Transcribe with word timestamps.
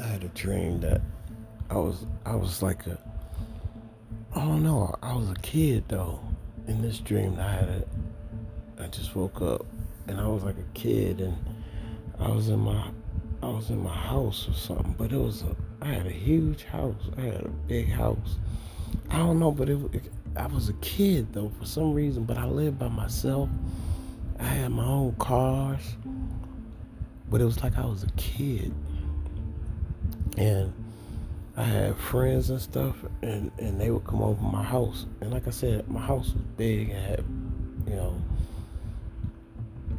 I 0.00 0.06
had 0.06 0.24
a 0.24 0.28
dream 0.28 0.80
that 0.80 1.02
I 1.68 1.74
was 1.74 2.06
I 2.24 2.34
was 2.34 2.62
like 2.62 2.86
a 2.86 2.98
I 4.34 4.40
don't 4.40 4.62
know 4.62 4.94
I 5.02 5.14
was 5.14 5.28
a 5.30 5.34
kid 5.34 5.84
though. 5.88 6.20
In 6.66 6.80
this 6.80 6.98
dream 7.00 7.38
I 7.38 7.50
had 7.50 7.68
a 7.68 7.84
I 8.82 8.86
just 8.86 9.14
woke 9.14 9.42
up 9.42 9.66
and 10.08 10.18
I 10.18 10.26
was 10.26 10.42
like 10.42 10.56
a 10.56 10.72
kid 10.78 11.20
and 11.20 11.36
I 12.18 12.30
was 12.30 12.48
in 12.48 12.60
my 12.60 12.90
I 13.42 13.48
was 13.48 13.68
in 13.68 13.82
my 13.82 13.94
house 13.94 14.48
or 14.48 14.54
something 14.54 14.94
but 14.96 15.12
it 15.12 15.18
was 15.18 15.42
a 15.42 15.54
I 15.82 15.88
had 15.88 16.06
a 16.06 16.10
huge 16.10 16.64
house. 16.64 17.10
I 17.18 17.22
had 17.22 17.44
a 17.44 17.48
big 17.48 17.90
house. 17.90 18.38
I 19.10 19.18
don't 19.18 19.38
know 19.38 19.52
but 19.52 19.68
it, 19.68 19.78
it 19.94 20.04
I 20.34 20.46
was 20.46 20.70
a 20.70 20.74
kid 20.74 21.34
though 21.34 21.50
for 21.58 21.66
some 21.66 21.92
reason 21.92 22.24
but 22.24 22.38
I 22.38 22.46
lived 22.46 22.78
by 22.78 22.88
myself. 22.88 23.50
I 24.38 24.44
had 24.44 24.70
my 24.70 24.84
own 24.84 25.14
cars 25.18 25.96
but 27.28 27.42
it 27.42 27.44
was 27.44 27.62
like 27.62 27.76
I 27.76 27.84
was 27.84 28.02
a 28.02 28.10
kid 28.12 28.72
and 30.40 30.72
I 31.54 31.64
had 31.64 31.96
friends 31.98 32.48
and 32.48 32.60
stuff, 32.60 32.96
and, 33.20 33.52
and 33.58 33.78
they 33.78 33.90
would 33.90 34.04
come 34.04 34.22
over 34.22 34.42
my 34.42 34.62
house. 34.62 35.04
And 35.20 35.30
like 35.30 35.46
I 35.46 35.50
said, 35.50 35.86
my 35.86 36.00
house 36.00 36.32
was 36.32 36.42
big 36.56 36.88
and 36.88 37.06
had, 37.06 37.24
you 37.86 37.96
know, 37.96 38.22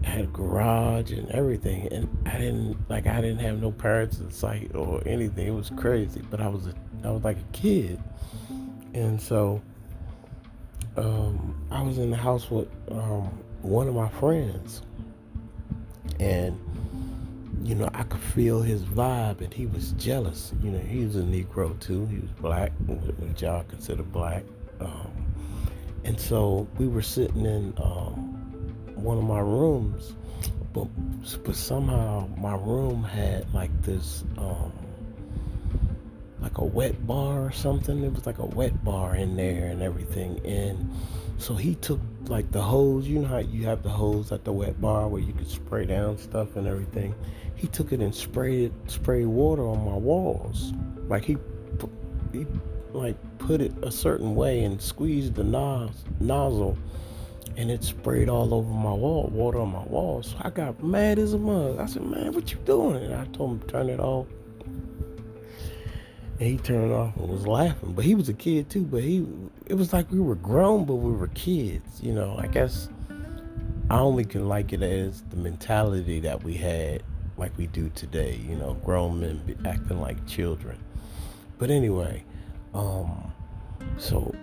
had 0.03 0.21
a 0.21 0.27
garage 0.27 1.11
and 1.11 1.29
everything. 1.29 1.87
And 1.93 2.09
I 2.25 2.39
didn't 2.39 2.89
like 2.89 3.05
I 3.05 3.21
didn't 3.21 3.39
have 3.39 3.61
no 3.61 3.71
parents 3.71 4.17
in 4.17 4.31
sight 4.31 4.71
or 4.73 5.03
anything. 5.05 5.47
It 5.47 5.51
was 5.53 5.69
crazy, 5.77 6.23
but 6.31 6.41
I 6.41 6.47
was 6.47 6.65
a, 6.65 6.73
I 7.03 7.11
was 7.11 7.23
like 7.23 7.37
a 7.37 7.51
kid, 7.53 8.01
and 8.95 9.21
so 9.21 9.61
um, 10.97 11.55
I 11.69 11.83
was 11.83 11.99
in 11.99 12.09
the 12.09 12.17
house 12.17 12.49
with 12.49 12.67
um, 12.89 13.29
one 13.61 13.87
of 13.87 13.93
my 13.93 14.09
friends, 14.09 14.81
and 16.19 16.59
you 17.63 17.75
know, 17.75 17.89
I 17.93 18.03
could 18.03 18.21
feel 18.21 18.61
his 18.61 18.83
vibe, 18.83 19.41
and 19.41 19.53
he 19.53 19.65
was 19.65 19.91
jealous. 19.93 20.53
You 20.63 20.71
know, 20.71 20.79
he 20.79 21.05
was 21.05 21.15
a 21.15 21.21
Negro 21.21 21.79
too. 21.79 22.05
He 22.07 22.17
was 22.17 22.31
black, 22.39 22.71
which 22.87 23.41
y'all 23.41 23.63
consider 23.63 24.03
black. 24.03 24.43
Um, 24.79 25.11
and 26.03 26.19
so 26.19 26.67
we 26.77 26.87
were 26.87 27.01
sitting 27.01 27.45
in 27.45 27.73
um, 27.77 28.15
one 28.95 29.17
of 29.17 29.23
my 29.23 29.39
rooms, 29.39 30.13
but 30.73 30.87
but 31.43 31.55
somehow 31.55 32.27
my 32.37 32.55
room 32.55 33.03
had 33.03 33.51
like 33.53 33.71
this, 33.83 34.23
um, 34.37 34.71
like 36.41 36.57
a 36.57 36.65
wet 36.65 37.05
bar 37.05 37.45
or 37.45 37.51
something. 37.51 38.03
It 38.03 38.13
was 38.13 38.25
like 38.25 38.39
a 38.39 38.45
wet 38.45 38.83
bar 38.83 39.15
in 39.15 39.35
there 39.35 39.67
and 39.67 39.83
everything, 39.83 40.41
and 40.45 40.89
so 41.37 41.53
he 41.53 41.75
took 41.75 41.99
like 42.31 42.49
the 42.51 42.61
hose. 42.61 43.07
You 43.07 43.19
know 43.19 43.27
how 43.27 43.39
you 43.39 43.65
have 43.65 43.83
the 43.83 43.89
hose 43.89 44.31
at 44.31 44.45
the 44.45 44.53
wet 44.53 44.79
bar 44.79 45.07
where 45.09 45.21
you 45.21 45.33
could 45.33 45.49
spray 45.49 45.85
down 45.85 46.17
stuff 46.17 46.55
and 46.55 46.65
everything. 46.65 47.13
He 47.55 47.67
took 47.67 47.91
it 47.91 47.99
and 47.99 48.15
sprayed 48.15 48.71
it, 48.71 48.91
sprayed 48.91 49.27
water 49.27 49.67
on 49.67 49.85
my 49.85 49.97
walls. 49.97 50.73
Like 51.09 51.25
he, 51.25 51.37
he 52.31 52.47
like 52.93 53.17
put 53.37 53.61
it 53.61 53.73
a 53.83 53.91
certain 53.91 54.33
way 54.33 54.63
and 54.63 54.81
squeezed 54.81 55.35
the 55.35 55.43
nos- 55.43 56.05
nozzle, 56.21 56.77
and 57.57 57.69
it 57.69 57.83
sprayed 57.83 58.29
all 58.29 58.53
over 58.53 58.71
my 58.71 58.93
wall, 58.93 59.29
water 59.33 59.59
on 59.59 59.71
my 59.71 59.83
walls. 59.83 60.31
So 60.31 60.37
I 60.41 60.49
got 60.51 60.81
mad 60.81 61.19
as 61.19 61.33
a 61.33 61.37
mug. 61.37 61.79
I 61.79 61.85
said, 61.85 62.03
"Man, 62.03 62.31
what 62.31 62.51
you 62.51 62.57
doing?" 62.63 63.03
And 63.03 63.13
I 63.13 63.25
told 63.25 63.61
him 63.61 63.69
turn 63.69 63.89
it 63.89 63.99
off. 63.99 64.25
And 66.39 66.49
he 66.49 66.57
turned 66.57 66.91
it 66.91 66.93
off 66.93 67.15
and 67.17 67.29
was 67.29 67.45
laughing. 67.45 67.91
But 67.91 68.05
he 68.05 68.15
was 68.15 68.29
a 68.29 68.33
kid 68.33 68.69
too. 68.69 68.83
But 68.83 69.03
he, 69.03 69.27
it 69.71 69.77
was 69.77 69.93
like 69.93 70.11
we 70.11 70.19
were 70.19 70.35
grown, 70.35 70.83
but 70.83 70.95
we 70.95 71.13
were 71.13 71.27
kids. 71.27 72.03
You 72.03 72.11
know, 72.11 72.35
I 72.37 72.47
guess 72.47 72.89
I 73.89 73.99
only 73.99 74.25
can 74.25 74.49
like 74.49 74.73
it 74.73 74.83
as 74.83 75.21
the 75.29 75.37
mentality 75.37 76.19
that 76.19 76.43
we 76.43 76.55
had, 76.55 77.03
like 77.37 77.57
we 77.57 77.67
do 77.67 77.89
today. 77.95 78.37
You 78.45 78.57
know, 78.57 78.73
grown 78.83 79.21
men 79.21 79.41
acting 79.65 80.01
like 80.01 80.27
children. 80.27 80.77
But 81.57 81.69
anyway, 81.69 82.25
um, 82.73 83.31
so 83.97 84.35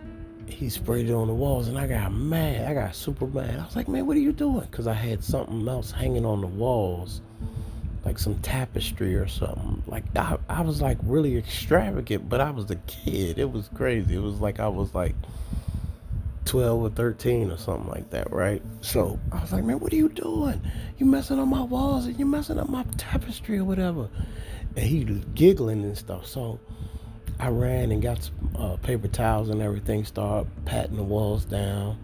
he 0.47 0.70
sprayed 0.70 1.10
it 1.10 1.12
on 1.12 1.26
the 1.26 1.34
walls, 1.34 1.69
and 1.69 1.76
I 1.76 1.86
got 1.86 2.10
mad. 2.10 2.64
I 2.64 2.72
got 2.72 2.94
super 2.94 3.26
mad. 3.26 3.60
I 3.60 3.66
was 3.66 3.76
like, 3.76 3.86
man, 3.86 4.06
what 4.06 4.16
are 4.16 4.20
you 4.20 4.32
doing? 4.32 4.66
Because 4.70 4.86
I 4.86 4.94
had 4.94 5.22
something 5.22 5.69
else 5.69 5.91
hanging 5.91 6.25
on 6.25 6.41
the 6.41 6.47
walls 6.47 7.20
like 8.08 8.19
some 8.19 8.36
tapestry 8.36 9.14
or 9.14 9.28
something. 9.28 9.82
Like 9.86 10.04
I, 10.16 10.38
I 10.48 10.62
was 10.62 10.80
like 10.80 10.96
really 11.02 11.36
extravagant, 11.36 12.26
but 12.26 12.41
I 12.41 12.50
was 12.50 12.70
a 12.70 12.76
kid. 12.76 13.38
It 13.38 13.52
was 13.52 13.69
crazy. 13.74 14.16
It 14.16 14.22
was 14.22 14.41
like 14.41 14.60
I 14.60 14.69
was 14.69 14.94
like 14.94 15.14
12 16.46 16.82
or 16.82 16.88
13 16.88 17.50
or 17.50 17.58
something 17.58 17.86
like 17.91 18.08
that, 18.10 18.32
right? 18.32 18.62
So 18.80 19.20
I 19.30 19.42
was 19.42 19.52
like, 19.52 19.62
man, 19.62 19.78
what 19.80 19.92
are 19.92 19.96
you 19.96 20.08
doing? 20.08 20.58
You 20.96 21.04
messing 21.04 21.38
up 21.38 21.48
my 21.48 21.60
walls 21.60 22.06
and 22.06 22.19
you 22.19 22.24
messing 22.24 22.58
up 22.58 22.70
my 22.70 22.82
tapestry 22.96 23.58
or 23.58 23.64
whatever. 23.64 24.08
And 24.75 24.86
he 24.86 25.04
was 25.04 25.19
giggling 25.34 25.82
and 25.82 25.96
stuff. 25.96 26.26
So 26.26 26.58
I 27.38 27.48
ran 27.48 27.92
and 27.92 28.00
got 28.00 28.22
some 28.22 28.56
uh, 28.58 28.76
paper 28.76 29.08
towels 29.08 29.50
and 29.50 29.60
everything, 29.60 30.06
started 30.06 30.50
patting 30.64 30.96
the 30.96 31.02
walls 31.02 31.44
down 31.44 31.98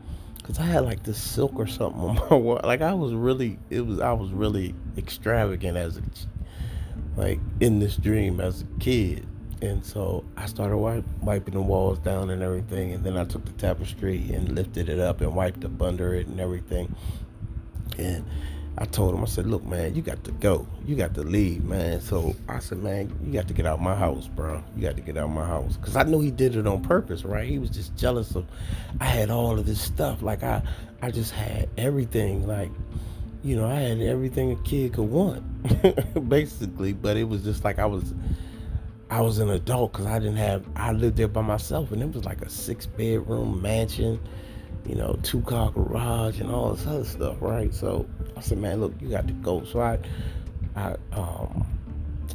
Cause 0.44 0.58
I 0.58 0.64
had 0.64 0.84
like 0.84 1.02
this 1.04 1.16
silk 1.16 1.52
or 1.54 1.66
something 1.66 2.02
on 2.02 2.14
my 2.30 2.36
wall. 2.36 2.60
Like 2.62 2.82
I 2.82 2.92
was 2.92 3.14
really, 3.14 3.58
it 3.70 3.80
was 3.80 3.98
I 3.98 4.12
was 4.12 4.30
really 4.30 4.74
extravagant 4.98 5.78
as 5.78 5.96
a, 5.96 6.02
like 7.16 7.40
in 7.60 7.78
this 7.78 7.96
dream 7.96 8.40
as 8.40 8.60
a 8.60 8.66
kid. 8.78 9.26
And 9.62 9.84
so 9.84 10.22
I 10.36 10.44
started 10.44 10.76
wipe, 10.76 11.06
wiping 11.22 11.54
the 11.54 11.62
walls 11.62 11.98
down 11.98 12.28
and 12.28 12.42
everything. 12.42 12.92
And 12.92 13.02
then 13.02 13.16
I 13.16 13.24
took 13.24 13.46
the 13.46 13.52
tapestry 13.52 14.32
and 14.34 14.54
lifted 14.54 14.90
it 14.90 15.00
up 15.00 15.22
and 15.22 15.34
wiped 15.34 15.64
up 15.64 15.80
under 15.80 16.14
it 16.14 16.26
and 16.26 16.38
everything. 16.38 16.94
And 17.96 18.26
I 18.76 18.86
told 18.86 19.14
him, 19.14 19.22
I 19.22 19.26
said, 19.26 19.46
look, 19.46 19.64
man, 19.64 19.94
you 19.94 20.02
got 20.02 20.24
to 20.24 20.32
go. 20.32 20.66
You 20.84 20.96
got 20.96 21.14
to 21.14 21.22
leave, 21.22 21.64
man. 21.64 22.00
So 22.00 22.34
I 22.48 22.58
said, 22.58 22.78
man, 22.82 23.16
you 23.24 23.32
got 23.32 23.46
to 23.46 23.54
get 23.54 23.66
out 23.66 23.80
my 23.80 23.94
house, 23.94 24.26
bro. 24.26 24.64
You 24.74 24.82
got 24.82 24.96
to 24.96 25.02
get 25.02 25.16
out 25.16 25.30
my 25.30 25.46
house. 25.46 25.76
Because 25.76 25.94
I 25.94 26.02
knew 26.02 26.20
he 26.20 26.32
did 26.32 26.56
it 26.56 26.66
on 26.66 26.82
purpose, 26.82 27.24
right? 27.24 27.48
He 27.48 27.60
was 27.60 27.70
just 27.70 27.96
jealous 27.96 28.34
of, 28.34 28.46
I 29.00 29.04
had 29.04 29.30
all 29.30 29.58
of 29.58 29.66
this 29.66 29.80
stuff. 29.80 30.22
Like, 30.22 30.42
I, 30.42 30.60
I 31.02 31.12
just 31.12 31.30
had 31.30 31.68
everything. 31.78 32.48
Like, 32.48 32.72
you 33.44 33.54
know, 33.54 33.68
I 33.68 33.74
had 33.76 34.00
everything 34.00 34.50
a 34.50 34.56
kid 34.56 34.94
could 34.94 35.08
want, 35.08 35.44
basically. 36.28 36.92
But 36.94 37.16
it 37.16 37.28
was 37.28 37.44
just 37.44 37.62
like 37.62 37.78
I 37.78 37.86
was, 37.86 38.12
I 39.08 39.20
was 39.20 39.38
an 39.38 39.50
adult 39.50 39.92
because 39.92 40.06
I 40.06 40.18
didn't 40.18 40.38
have, 40.38 40.66
I 40.74 40.90
lived 40.90 41.16
there 41.16 41.28
by 41.28 41.42
myself. 41.42 41.92
And 41.92 42.02
it 42.02 42.12
was 42.12 42.24
like 42.24 42.42
a 42.42 42.48
six 42.48 42.86
bedroom 42.86 43.62
mansion 43.62 44.18
you 44.86 44.94
know, 44.94 45.18
two 45.22 45.40
car 45.42 45.70
garage 45.70 46.40
and 46.40 46.50
all 46.50 46.74
this 46.74 46.86
other 46.86 47.04
stuff, 47.04 47.36
right? 47.40 47.72
So 47.72 48.06
I 48.36 48.40
said, 48.40 48.58
man, 48.58 48.80
look, 48.80 48.92
you 49.00 49.08
got 49.08 49.26
to 49.26 49.32
go. 49.34 49.64
So 49.64 49.80
I, 49.80 49.98
I, 50.76 50.96
um, 51.12 51.66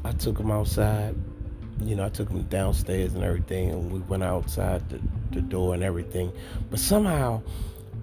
I 0.04 0.12
took 0.14 0.40
him 0.40 0.52
outside. 0.52 1.16
You 1.82 1.96
know, 1.96 2.06
I 2.06 2.10
took 2.10 2.30
him 2.30 2.42
downstairs 2.44 3.14
and 3.14 3.24
everything, 3.24 3.70
and 3.70 3.92
we 3.92 4.00
went 4.00 4.24
outside 4.24 4.88
the, 4.90 5.00
the 5.32 5.42
door 5.42 5.74
and 5.74 5.84
everything. 5.84 6.32
But 6.70 6.80
somehow, 6.80 7.42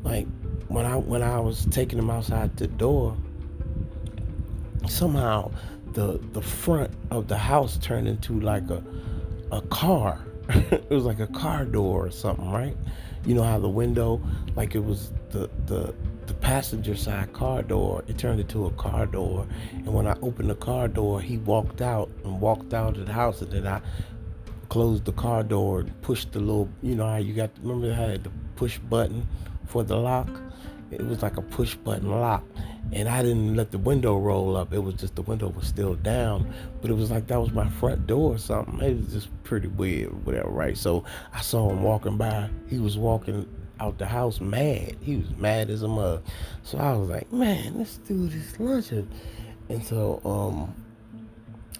like 0.03 0.27
when 0.69 0.87
I 0.87 0.97
when 0.97 1.23
I 1.23 1.39
was 1.41 1.67
taking 1.67 1.99
him 1.99 2.09
outside 2.09 2.57
the 2.57 2.69
door, 2.69 3.17
somehow 4.89 5.51
the 5.93 6.19
the 6.33 6.41
front 6.41 6.91
of 7.11 7.29
the 7.29 7.37
house 7.37 7.77
turned 7.79 8.09
into 8.09 8.41
like 8.41 8.71
a 8.71 8.83
a 9.53 9.61
car. 9.63 10.25
it 10.49 10.91
was 10.91 11.05
like 11.05 11.21
a 11.21 11.27
car 11.27 11.65
door 11.65 12.07
or 12.07 12.11
something, 12.11 12.51
right? 12.51 12.77
You 13.27 13.35
know 13.35 13.43
how 13.43 13.59
the 13.59 13.69
window, 13.69 14.21
like 14.55 14.75
it 14.75 14.85
was 14.85 15.13
the 15.31 15.51
the 15.67 15.95
the 16.27 16.35
passenger 16.35 16.97
side 16.97 17.33
car 17.33 17.63
door, 17.63 18.03
it 18.09 18.19
turned 18.19 18.41
into 18.41 18.67
a 18.67 18.71
car 18.73 19.07
door. 19.07 19.47
And 19.73 19.93
when 19.93 20.07
I 20.07 20.17
opened 20.23 20.51
the 20.51 20.57
car 20.57 20.89
door, 20.89 21.21
he 21.21 21.39
walked 21.39 21.81
out 21.81 22.11
and 22.25 22.41
walked 22.41 22.75
out 22.75 22.97
of 22.97 23.07
the 23.07 23.13
house, 23.13 23.43
and 23.43 23.53
then 23.53 23.67
I 23.67 23.81
closed 24.69 25.05
the 25.05 25.13
car 25.13 25.43
door 25.43 25.81
and 25.81 26.03
pushed 26.03 26.33
the 26.33 26.41
little, 26.41 26.69
you 26.83 26.97
know 26.97 27.07
how 27.07 27.17
you 27.17 27.35
got, 27.35 27.51
remember 27.63 27.93
how 27.93 28.07
the 28.07 28.31
push 28.57 28.79
button 28.79 29.27
for 29.67 29.85
the 29.85 29.97
lock? 29.97 30.29
It 30.91 31.05
was 31.07 31.23
like 31.23 31.37
a 31.37 31.43
push 31.43 31.75
button 31.77 32.11
lock 32.11 32.45
and 32.93 33.09
I 33.09 33.23
didn't 33.23 33.57
let 33.57 33.73
the 33.73 33.79
window 33.79 34.19
roll 34.19 34.57
up. 34.57 34.73
It 34.73 34.79
was 34.79 34.95
just 34.95 35.17
the 35.17 35.23
window 35.23 35.49
was 35.49 35.67
still 35.67 35.95
down, 35.95 36.53
but 36.81 36.91
it 36.91 36.95
was 36.95 37.11
like 37.11 37.27
that 37.29 37.41
was 37.41 37.53
my 37.53 37.69
front 37.69 38.07
door 38.07 38.35
or 38.35 38.39
something. 38.39 38.81
It 38.81 38.97
was 38.97 39.13
just 39.13 39.45
pretty 39.45 39.69
weird, 39.69 40.25
whatever, 40.25 40.49
right? 40.49 40.77
So 40.77 41.05
I 41.33 41.41
saw 41.41 41.71
him 41.71 41.83
walking 41.83 42.17
by. 42.17 42.49
He 42.69 42.79
was 42.79 42.97
walking 42.97 43.49
out 43.81 43.99
the 43.99 44.07
house 44.07 44.41
mad. 44.41 44.97
He 45.01 45.17
was 45.17 45.31
mad 45.37 45.69
as 45.69 45.83
a 45.83 45.89
mug. 45.89 46.23
So 46.63 46.79
I 46.79 46.95
was 46.97 47.09
like, 47.09 47.33
man, 47.33 47.79
let's 47.79 47.97
do 47.99 48.29
this 48.29 48.59
luncheon. 48.59 49.11
And 49.69 49.85
so 49.85 50.21
um, 50.25 50.75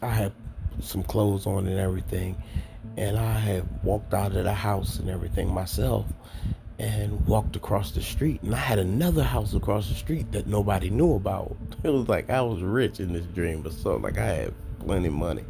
I 0.03 0.09
had 0.09 0.33
some 0.81 1.03
clothes 1.03 1.47
on 1.47 1.67
and 1.67 1.79
everything, 1.79 2.37
and 2.97 3.17
I 3.17 3.33
had 3.39 3.85
walked 3.85 4.13
out 4.13 4.35
of 4.35 4.45
the 4.45 4.53
house 4.53 4.99
and 4.99 5.09
everything 5.09 5.53
myself 5.53 6.05
and 6.79 7.27
walked 7.27 7.57
across 7.57 7.93
the 7.93 8.03
street 8.03 8.43
and 8.43 8.55
I 8.55 8.59
had 8.59 8.79
another 8.79 9.23
house 9.23 9.55
across 9.55 9.89
the 9.89 9.95
street 9.95 10.31
that 10.33 10.47
nobody 10.47 10.91
knew 10.91 11.15
about. 11.15 11.57
It 11.85 11.91
was 11.91 12.09
like 12.09 12.31
I 12.31 12.41
was 12.43 12.63
rich 12.63 13.01
in 13.01 13.13
this 13.13 13.27
dream, 13.27 13.63
but 13.63 13.73
so 13.73 13.97
like 13.97 14.19
I 14.19 14.27
had 14.27 14.55
plenty 14.81 15.09
of 15.09 15.15
money. 15.15 15.45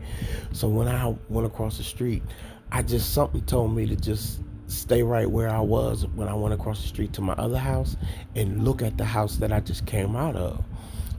So 0.53 0.69
when 0.69 0.87
I 0.89 1.15
went 1.29 1.47
across 1.47 1.79
the 1.79 1.85
street, 1.85 2.23
I 2.71 2.83
just 2.83 3.13
something 3.15 3.43
told 3.43 3.75
me 3.75 3.87
to 3.87 3.97
just 3.97 4.41
stay 4.67 5.03
right 5.03 5.31
where 5.31 5.49
I 5.49 5.61
was 5.61 6.07
when 6.09 6.29
I 6.29 6.35
went 6.35 6.53
across 6.53 6.83
the 6.83 6.89
street 6.89 7.13
to 7.15 7.21
my 7.21 7.35
other 7.35 7.59
house 7.59 7.97
and 8.35 8.65
look 8.65 8.83
at 8.83 8.99
the 8.99 9.05
house 9.05 9.37
that 9.37 9.53
I 9.53 9.61
just 9.61 9.87
came 9.87 10.17
out 10.17 10.37
of. 10.37 10.65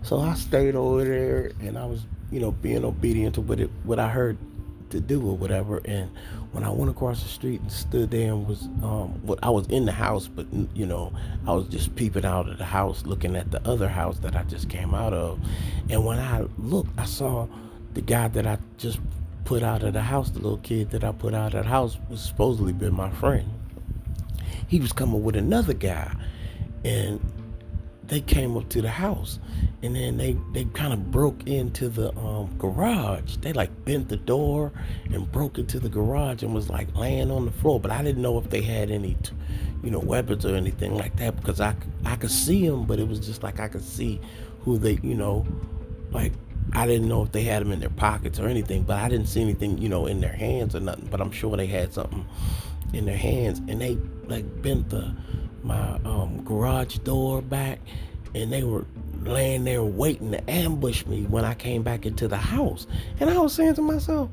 So 0.03 0.19
I 0.19 0.35
stayed 0.35 0.75
over 0.75 1.03
there 1.03 1.51
and 1.59 1.77
I 1.77 1.85
was, 1.85 2.05
you 2.31 2.39
know, 2.39 2.51
being 2.51 2.85
obedient 2.85 3.35
to 3.35 3.41
what 3.41 3.59
it 3.59 3.69
what 3.83 3.99
I 3.99 4.09
heard 4.09 4.37
to 4.89 4.99
do 4.99 5.21
or 5.21 5.35
whatever. 5.35 5.81
And 5.85 6.09
when 6.51 6.63
I 6.63 6.69
went 6.69 6.89
across 6.91 7.23
the 7.23 7.29
street 7.29 7.61
and 7.61 7.71
stood 7.71 8.11
there 8.11 8.33
and 8.33 8.47
was, 8.47 8.63
um, 8.83 9.19
well, 9.23 9.39
I 9.43 9.49
was 9.49 9.67
in 9.67 9.85
the 9.85 9.91
house, 9.91 10.27
but 10.27 10.45
you 10.73 10.85
know, 10.85 11.13
I 11.47 11.53
was 11.53 11.67
just 11.67 11.95
peeping 11.95 12.25
out 12.25 12.49
of 12.49 12.57
the 12.57 12.65
house, 12.65 13.05
looking 13.05 13.35
at 13.35 13.51
the 13.51 13.65
other 13.67 13.87
house 13.87 14.19
that 14.19 14.35
I 14.35 14.43
just 14.43 14.69
came 14.69 14.93
out 14.93 15.13
of. 15.13 15.39
And 15.89 16.05
when 16.05 16.19
I 16.19 16.45
looked, 16.57 16.97
I 16.99 17.05
saw 17.05 17.47
the 17.93 18.01
guy 18.01 18.27
that 18.29 18.45
I 18.45 18.57
just 18.77 18.99
put 19.45 19.63
out 19.63 19.83
of 19.83 19.93
the 19.93 20.01
house, 20.01 20.29
the 20.29 20.39
little 20.39 20.57
kid 20.57 20.91
that 20.91 21.03
I 21.03 21.11
put 21.11 21.33
out 21.33 21.53
of 21.53 21.63
the 21.63 21.69
house, 21.69 21.97
was 22.09 22.21
supposedly 22.21 22.73
been 22.73 22.93
my 22.93 23.09
friend. 23.11 23.49
He 24.67 24.79
was 24.79 24.91
coming 24.91 25.23
with 25.23 25.35
another 25.37 25.73
guy, 25.73 26.13
and 26.83 27.21
they 28.07 28.21
came 28.21 28.55
up 28.57 28.69
to 28.69 28.81
the 28.81 28.89
house 28.89 29.39
and 29.83 29.95
then 29.95 30.17
they 30.17 30.37
they 30.53 30.65
kind 30.65 30.93
of 30.93 31.11
broke 31.11 31.45
into 31.47 31.89
the 31.89 32.15
um, 32.17 32.55
garage. 32.57 33.37
They 33.37 33.53
like 33.53 33.85
bent 33.85 34.09
the 34.09 34.17
door 34.17 34.71
and 35.13 35.31
broke 35.31 35.57
into 35.57 35.79
the 35.79 35.89
garage 35.89 36.43
and 36.43 36.53
was 36.53 36.69
like 36.69 36.95
laying 36.95 37.31
on 37.31 37.45
the 37.45 37.51
floor 37.51 37.79
but 37.79 37.91
i 37.91 38.01
didn't 38.01 38.21
know 38.21 38.37
if 38.37 38.49
they 38.49 38.61
had 38.61 38.91
any 38.91 39.17
you 39.83 39.91
know 39.91 39.99
weapons 39.99 40.45
or 40.45 40.55
anything 40.55 40.95
like 40.95 41.15
that 41.17 41.35
because 41.37 41.61
i 41.61 41.75
i 42.05 42.15
could 42.15 42.31
see 42.31 42.67
them 42.67 42.85
but 42.85 42.99
it 42.99 43.07
was 43.07 43.19
just 43.19 43.43
like 43.43 43.59
i 43.59 43.67
could 43.67 43.83
see 43.83 44.19
who 44.61 44.77
they 44.77 44.99
you 45.03 45.15
know 45.15 45.45
like 46.11 46.33
i 46.73 46.85
didn't 46.85 47.07
know 47.07 47.23
if 47.23 47.31
they 47.31 47.43
had 47.43 47.61
them 47.61 47.71
in 47.71 47.79
their 47.79 47.89
pockets 47.89 48.39
or 48.39 48.47
anything 48.47 48.83
but 48.83 48.97
i 48.97 49.09
didn't 49.09 49.27
see 49.27 49.41
anything 49.41 49.77
you 49.77 49.89
know 49.89 50.05
in 50.05 50.19
their 50.19 50.33
hands 50.33 50.75
or 50.75 50.79
nothing 50.79 51.07
but 51.09 51.21
i'm 51.21 51.31
sure 51.31 51.55
they 51.55 51.67
had 51.67 51.93
something 51.93 52.25
in 52.93 53.05
their 53.05 53.17
hands 53.17 53.59
and 53.67 53.81
they 53.81 53.97
like 54.27 54.61
bent 54.61 54.89
the 54.89 55.13
my 55.63 55.99
um, 56.05 56.43
garage 56.43 56.97
door 56.99 57.41
back, 57.41 57.79
and 58.35 58.51
they 58.51 58.63
were 58.63 58.85
laying 59.23 59.63
there 59.63 59.83
waiting 59.83 60.31
to 60.31 60.49
ambush 60.49 61.05
me 61.05 61.23
when 61.23 61.43
I 61.43 61.53
came 61.53 61.83
back 61.83 62.05
into 62.05 62.27
the 62.27 62.37
house. 62.37 62.87
And 63.19 63.29
I 63.29 63.37
was 63.37 63.53
saying 63.53 63.75
to 63.75 63.81
myself, 63.81 64.29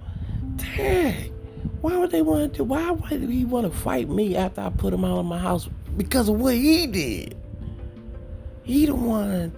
dang, 0.57 1.33
why 1.81 1.97
would 1.97 2.11
they 2.11 2.23
want 2.23 2.55
to? 2.55 2.65
Why 2.65 2.91
would 2.91 3.29
he 3.29 3.45
want 3.45 3.71
to 3.71 3.77
fight 3.77 4.09
me 4.09 4.37
after 4.37 4.61
I 4.61 4.71
put 4.71 4.93
him 4.93 5.05
out 5.05 5.19
of 5.19 5.27
my 5.27 5.39
house 5.39 5.69
because 5.97 6.29
of 6.29 6.41
what 6.41 6.55
he 6.55 6.87
did? 6.87 7.37
He 8.63 8.87
the 8.87 8.95
one, 8.95 9.53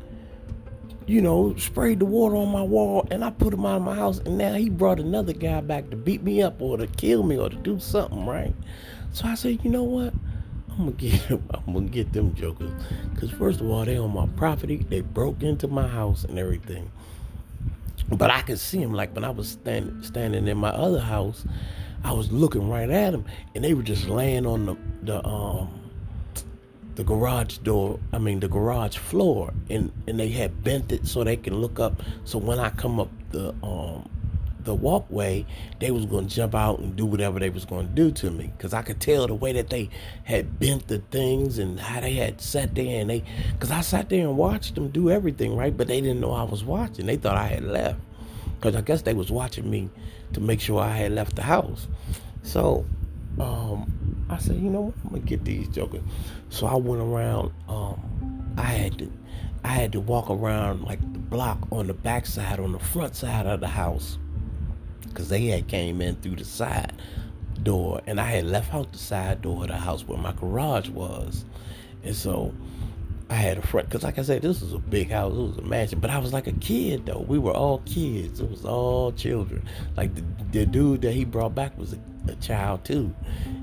you 1.07 1.21
know, 1.21 1.55
sprayed 1.57 2.01
the 2.01 2.05
water 2.05 2.37
on 2.37 2.49
my 2.49 2.63
wall, 2.63 3.07
and 3.11 3.25
I 3.25 3.31
put 3.31 3.55
him 3.55 3.65
out 3.65 3.77
of 3.77 3.83
my 3.83 3.95
house, 3.95 4.19
and 4.19 4.39
now 4.39 4.55
he 4.55 4.69
brought 4.69 4.99
another 4.99 5.33
guy 5.33 5.61
back 5.61 5.91
to 5.91 5.97
beat 5.97 6.23
me 6.23 6.43
up 6.43 6.61
or 6.61 6.77
to 6.77 6.87
kill 6.87 7.23
me 7.23 7.39
or 7.39 7.49
to 7.49 7.57
do 7.57 7.79
something, 7.79 8.27
right? 8.27 8.55
So 9.13 9.27
I 9.27 9.35
said, 9.35 9.65
you 9.65 9.71
know 9.71 9.85
what? 9.85 10.13
I'm 10.79 10.87
gonna 10.87 10.93
get 10.93 11.31
I'm 11.31 11.73
gonna 11.73 11.87
get 11.87 12.13
them 12.13 12.35
jokers. 12.35 12.73
Cause 13.19 13.31
first 13.31 13.61
of 13.61 13.69
all, 13.69 13.85
they 13.85 13.97
on 13.99 14.13
my 14.13 14.27
property. 14.37 14.85
They 14.89 15.01
broke 15.01 15.43
into 15.43 15.69
my 15.69 15.87
house 15.87 16.25
and 16.25 16.39
everything. 16.39 16.91
But 18.09 18.31
I 18.31 18.43
could 18.43 18.61
see 18.61 18.79
them 18.79 18.93
like 18.93 19.15
when 19.15 19.25
I 19.25 19.31
was 19.31 19.49
standing 19.49 20.03
standing 20.03 20.47
in 20.47 20.59
my 20.59 20.71
other 20.71 21.01
house, 21.01 21.45
I 22.05 22.13
was 22.13 22.31
looking 22.31 22.69
right 22.69 22.89
at 22.89 23.11
them, 23.13 23.25
and 23.55 23.65
they 23.65 23.75
were 23.75 23.83
just 23.83 24.09
laying 24.09 24.47
on 24.47 24.67
the 24.67 24.77
the 25.03 25.27
um 25.27 25.69
the 26.95 27.05
garage 27.05 27.59
door. 27.59 27.99
I 28.13 28.19
mean 28.19 28.41
the 28.41 28.49
garage 28.49 28.97
floor, 28.99 29.53
and 29.71 29.91
and 30.07 30.21
they 30.21 30.29
had 30.29 30.63
bent 30.63 30.93
it 30.93 31.07
so 31.07 31.25
they 31.25 31.37
can 31.37 31.55
look 31.55 31.81
up. 31.81 32.03
So 32.25 32.39
when 32.39 32.59
I 32.59 32.71
come 32.71 33.01
up 33.01 33.11
the 33.31 33.55
um 33.63 34.09
the 34.67 34.75
walkway, 34.75 35.47
they 35.81 35.91
was 35.91 36.05
gonna 36.05 36.27
jump 36.27 36.55
out 36.55 36.81
and 36.81 36.95
do 36.95 37.07
whatever 37.07 37.41
they 37.41 37.49
was 37.49 37.65
gonna 37.65 37.89
do 37.89 38.11
to 38.11 38.31
me. 38.31 38.53
Cause 38.59 38.75
I 38.75 38.83
could 38.83 39.01
tell 39.01 39.27
the 39.27 39.35
way 39.35 39.53
that 39.53 39.71
they 39.71 39.89
had 40.25 40.59
bent 40.61 40.89
the 40.89 40.99
things 40.99 41.59
and 41.59 41.81
how 41.81 42.01
they 42.01 42.13
had 42.13 42.41
sat 42.41 42.75
there 42.75 43.01
and 43.01 43.09
they, 43.09 43.25
cause 43.59 43.71
I 43.71 43.81
sat 43.81 44.11
there 44.11 44.27
and 44.27 44.37
watched 44.37 44.75
them 44.75 44.91
do 44.91 45.11
everything 45.11 45.57
right, 45.57 45.75
but 45.75 45.89
they 45.89 46.01
didn't 46.01 46.21
know 46.21 46.33
I 46.33 46.43
was 46.43 46.63
watching. 46.63 47.07
They 47.07 47.17
thought 47.17 47.37
I 47.37 47.47
had 47.47 47.65
left, 47.65 47.99
cause 48.61 48.77
I 48.77 48.83
guess 48.83 49.03
they 49.03 49.15
was 49.15 49.31
watching 49.31 49.71
me 49.71 49.89
to 50.35 50.41
make 50.41 50.61
sure 50.61 50.81
I 50.81 50.91
had 50.91 51.13
left 51.13 51.37
the 51.37 51.43
house. 51.43 51.87
So, 52.43 52.85
um, 53.41 54.25
I 54.29 54.39
said, 54.39 54.57
you 54.57 54.71
know 54.71 54.81
what, 54.83 54.95
I'm 55.05 55.11
gonna 55.11 55.23
get 55.23 55.45
these 55.45 55.69
jokers. 55.69 56.03
So 56.51 56.67
I 56.67 56.75
went 56.75 57.01
around. 57.01 57.53
Um, 57.69 58.55
I 58.59 58.63
had 58.63 58.99
to, 58.99 59.13
I 59.63 59.69
had 59.69 59.93
to 59.93 60.01
walk 60.01 60.31
around 60.31 60.83
like 60.83 61.01
the 61.13 61.19
block 61.19 61.59
on 61.71 61.87
the 61.87 61.95
back 61.95 62.27
side, 62.27 62.59
on 62.59 62.73
the 62.73 62.79
front 62.79 63.15
side 63.15 63.47
of 63.47 63.61
the 63.61 63.69
house 63.69 64.19
because 65.17 65.31
they 65.31 65.47
had 65.47 65.67
came 65.67 66.03
in 66.03 66.15
through 66.17 66.37
the 66.37 66.45
side 66.45 66.93
door 67.63 68.03
and 68.07 68.21
I 68.21 68.25
had 68.25 68.45
left 68.45 68.75
out 68.75 68.93
the 68.93 68.99
side 68.99 69.41
door 69.41 69.63
of 69.63 69.69
the 69.69 69.77
house 69.79 70.07
where 70.07 70.19
my 70.19 70.33
garage 70.33 70.91
was. 70.91 71.47
And 72.05 72.15
so 72.15 72.53
I 73.31 73.35
had 73.37 73.57
a 73.57 73.63
front 73.63 73.89
because 73.89 74.03
like 74.03 74.19
I 74.19 74.23
said, 74.23 74.43
this 74.43 74.61
was 74.61 74.75
a 74.75 74.79
big 74.79 75.11
house, 75.11 75.33
it 75.33 75.37
was 75.37 75.57
a 75.57 75.63
mansion. 75.63 76.01
But 76.01 76.11
I 76.11 76.19
was 76.19 76.35
like 76.35 76.47
a 76.47 76.53
kid 76.53 77.07
though. 77.07 77.25
We 77.27 77.39
were 77.39 77.53
all 77.53 77.79
kids. 77.87 78.41
It 78.41 78.51
was 78.51 78.67
all 78.67 79.11
children. 79.13 79.67
Like 79.97 80.15
the, 80.15 80.23
the 80.53 80.67
dude 80.67 81.01
that 81.01 81.13
he 81.13 81.25
brought 81.25 81.55
back 81.55 81.77
was 81.79 81.95
a, 81.95 81.99
a, 82.31 82.35
child 82.35 82.85
too. 82.85 83.15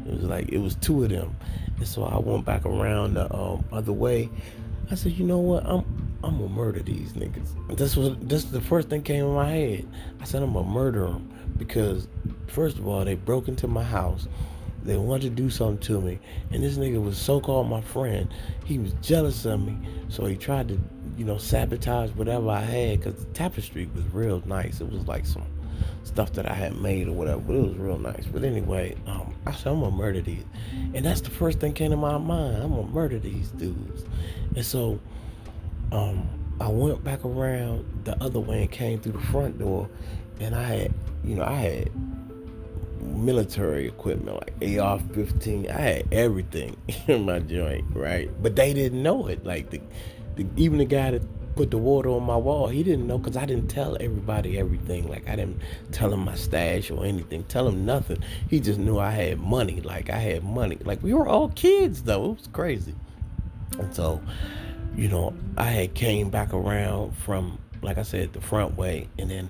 It 0.08 0.16
was 0.16 0.24
like 0.24 0.50
it 0.50 0.58
was 0.58 0.74
two 0.74 1.04
of 1.04 1.12
them. 1.12 1.36
And 1.78 1.88
so 1.88 2.04
I 2.04 2.18
went 2.18 2.46
back 2.46 2.66
around 2.66 3.14
the 3.14 3.32
um, 3.32 3.64
other 3.72 3.94
way. 3.94 4.32
I 4.94 4.96
said, 4.96 5.14
you 5.14 5.26
know 5.26 5.40
what? 5.40 5.66
I'm 5.66 5.84
I'm 6.24 6.38
gonna 6.38 6.50
murder 6.50 6.80
these 6.80 7.14
niggas. 7.14 7.76
This 7.76 7.98
was 7.98 8.16
this 8.20 8.44
the 8.46 8.62
first 8.62 8.90
thing 8.90 9.02
came 9.02 9.26
in 9.26 9.34
my 9.34 9.50
head. 9.50 9.88
I 10.22 10.26
said 10.26 10.44
I'm 10.44 10.54
gonna 10.54 10.68
murder 10.68 11.08
them 11.08 11.34
because 11.58 12.08
first 12.46 12.78
of 12.78 12.88
all 12.88 13.04
they 13.04 13.16
broke 13.16 13.48
into 13.48 13.68
my 13.68 13.84
house 13.84 14.28
they 14.84 14.96
wanted 14.98 15.24
to 15.24 15.30
do 15.30 15.50
something 15.50 15.80
to 15.80 16.00
me 16.02 16.20
and 16.52 16.62
this 16.62 16.78
nigga 16.78 17.02
was 17.02 17.18
so-called 17.18 17.70
my 17.70 17.80
friend 17.80 18.34
he 18.66 18.78
was 18.78 18.94
jealous 19.02 19.46
of 19.46 19.66
me 19.66 19.78
so 20.10 20.26
he 20.26 20.36
tried 20.36 20.68
to 20.68 20.78
you 21.18 21.24
know 21.24 21.38
sabotage 21.38 22.10
whatever 22.12 22.50
i 22.50 22.60
had 22.60 23.00
because 23.00 23.24
the 23.24 23.32
tapestry 23.32 23.90
was 23.96 24.04
real 24.14 24.44
nice 24.46 24.82
it 24.82 24.92
was 24.92 25.08
like 25.08 25.26
some 25.26 25.46
stuff 26.04 26.34
that 26.34 26.50
i 26.50 26.54
had 26.54 26.76
made 26.76 27.08
or 27.08 27.14
whatever 27.14 27.40
but 27.40 27.56
it 27.56 27.62
was 27.62 27.76
real 27.78 27.98
nice 27.98 28.26
but 28.26 28.44
anyway 28.44 28.96
um, 29.08 29.34
i 29.46 29.52
said 29.52 29.72
i'm 29.72 29.80
gonna 29.80 29.96
murder 29.96 30.22
these 30.22 30.44
and 30.94 31.06
that's 31.06 31.22
the 31.22 31.30
first 31.30 31.60
thing 31.60 31.74
came 31.74 31.92
to 31.92 31.98
my 31.98 32.18
mind 32.18 32.62
i'm 32.62 32.70
gonna 32.70 32.88
murder 32.88 33.20
these 33.20 33.50
dudes 33.52 34.04
and 34.56 34.66
so 34.66 35.00
um, 35.92 36.28
i 36.60 36.68
went 36.68 37.04
back 37.04 37.24
around 37.26 37.86
the 38.04 38.22
other 38.24 38.40
way 38.40 38.62
and 38.62 38.72
came 38.72 39.00
through 39.00 39.14
the 39.14 39.28
front 39.28 39.58
door 39.60 39.90
and 40.40 40.56
I 40.56 40.64
had, 40.64 40.94
you 41.24 41.36
know, 41.36 41.44
I 41.44 41.56
had 41.56 41.92
military 43.02 43.88
equipment 43.88 44.38
like 44.38 44.80
AR-15. 44.80 45.70
I 45.70 45.80
had 45.80 46.08
everything 46.12 46.78
in 47.08 47.26
my 47.26 47.40
joint, 47.40 47.86
right? 47.94 48.30
But 48.42 48.56
they 48.56 48.74
didn't 48.74 49.02
know 49.02 49.28
it. 49.28 49.46
Like 49.46 49.70
the, 49.70 49.82
the 50.36 50.46
even 50.56 50.80
the 50.80 50.86
guy 50.86 51.12
that 51.12 51.22
put 51.56 51.72
the 51.72 51.78
water 51.78 52.10
on 52.10 52.24
my 52.24 52.36
wall, 52.36 52.68
he 52.68 52.84
didn't 52.84 53.08
know 53.08 53.18
because 53.18 53.38
I 53.38 53.46
didn't 53.46 53.68
tell 53.68 53.98
everybody 54.00 54.58
everything. 54.58 55.08
Like 55.08 55.28
I 55.28 55.36
didn't 55.36 55.62
tell 55.92 56.14
him 56.14 56.26
my 56.26 56.36
stash 56.36 56.92
or 56.92 57.06
anything. 57.06 57.44
Tell 57.46 57.68
him 57.68 57.86
nothing. 57.86 58.24
He 58.50 58.60
just 58.60 58.80
knew 58.80 59.00
I 59.00 59.12
had 59.12 59.40
money. 59.40 59.82
Like 59.82 60.10
I 60.10 60.18
had 60.18 60.44
money. 60.44 60.78
Like 60.84 61.02
we 61.04 61.14
were 61.14 61.28
all 61.28 61.50
kids 61.50 62.04
though. 62.04 62.32
It 62.32 62.38
was 62.38 62.48
crazy. 62.54 62.96
And 63.80 63.94
so, 63.96 64.22
you 64.96 65.08
know, 65.08 65.34
I 65.58 65.66
had 65.66 65.94
came 65.94 66.30
back 66.30 66.54
around 66.54 67.16
from 67.18 67.58
like 67.84 67.98
I 67.98 68.04
said, 68.04 68.34
the 68.34 68.42
front 68.42 68.78
way, 68.78 69.08
and 69.20 69.30
then 69.30 69.50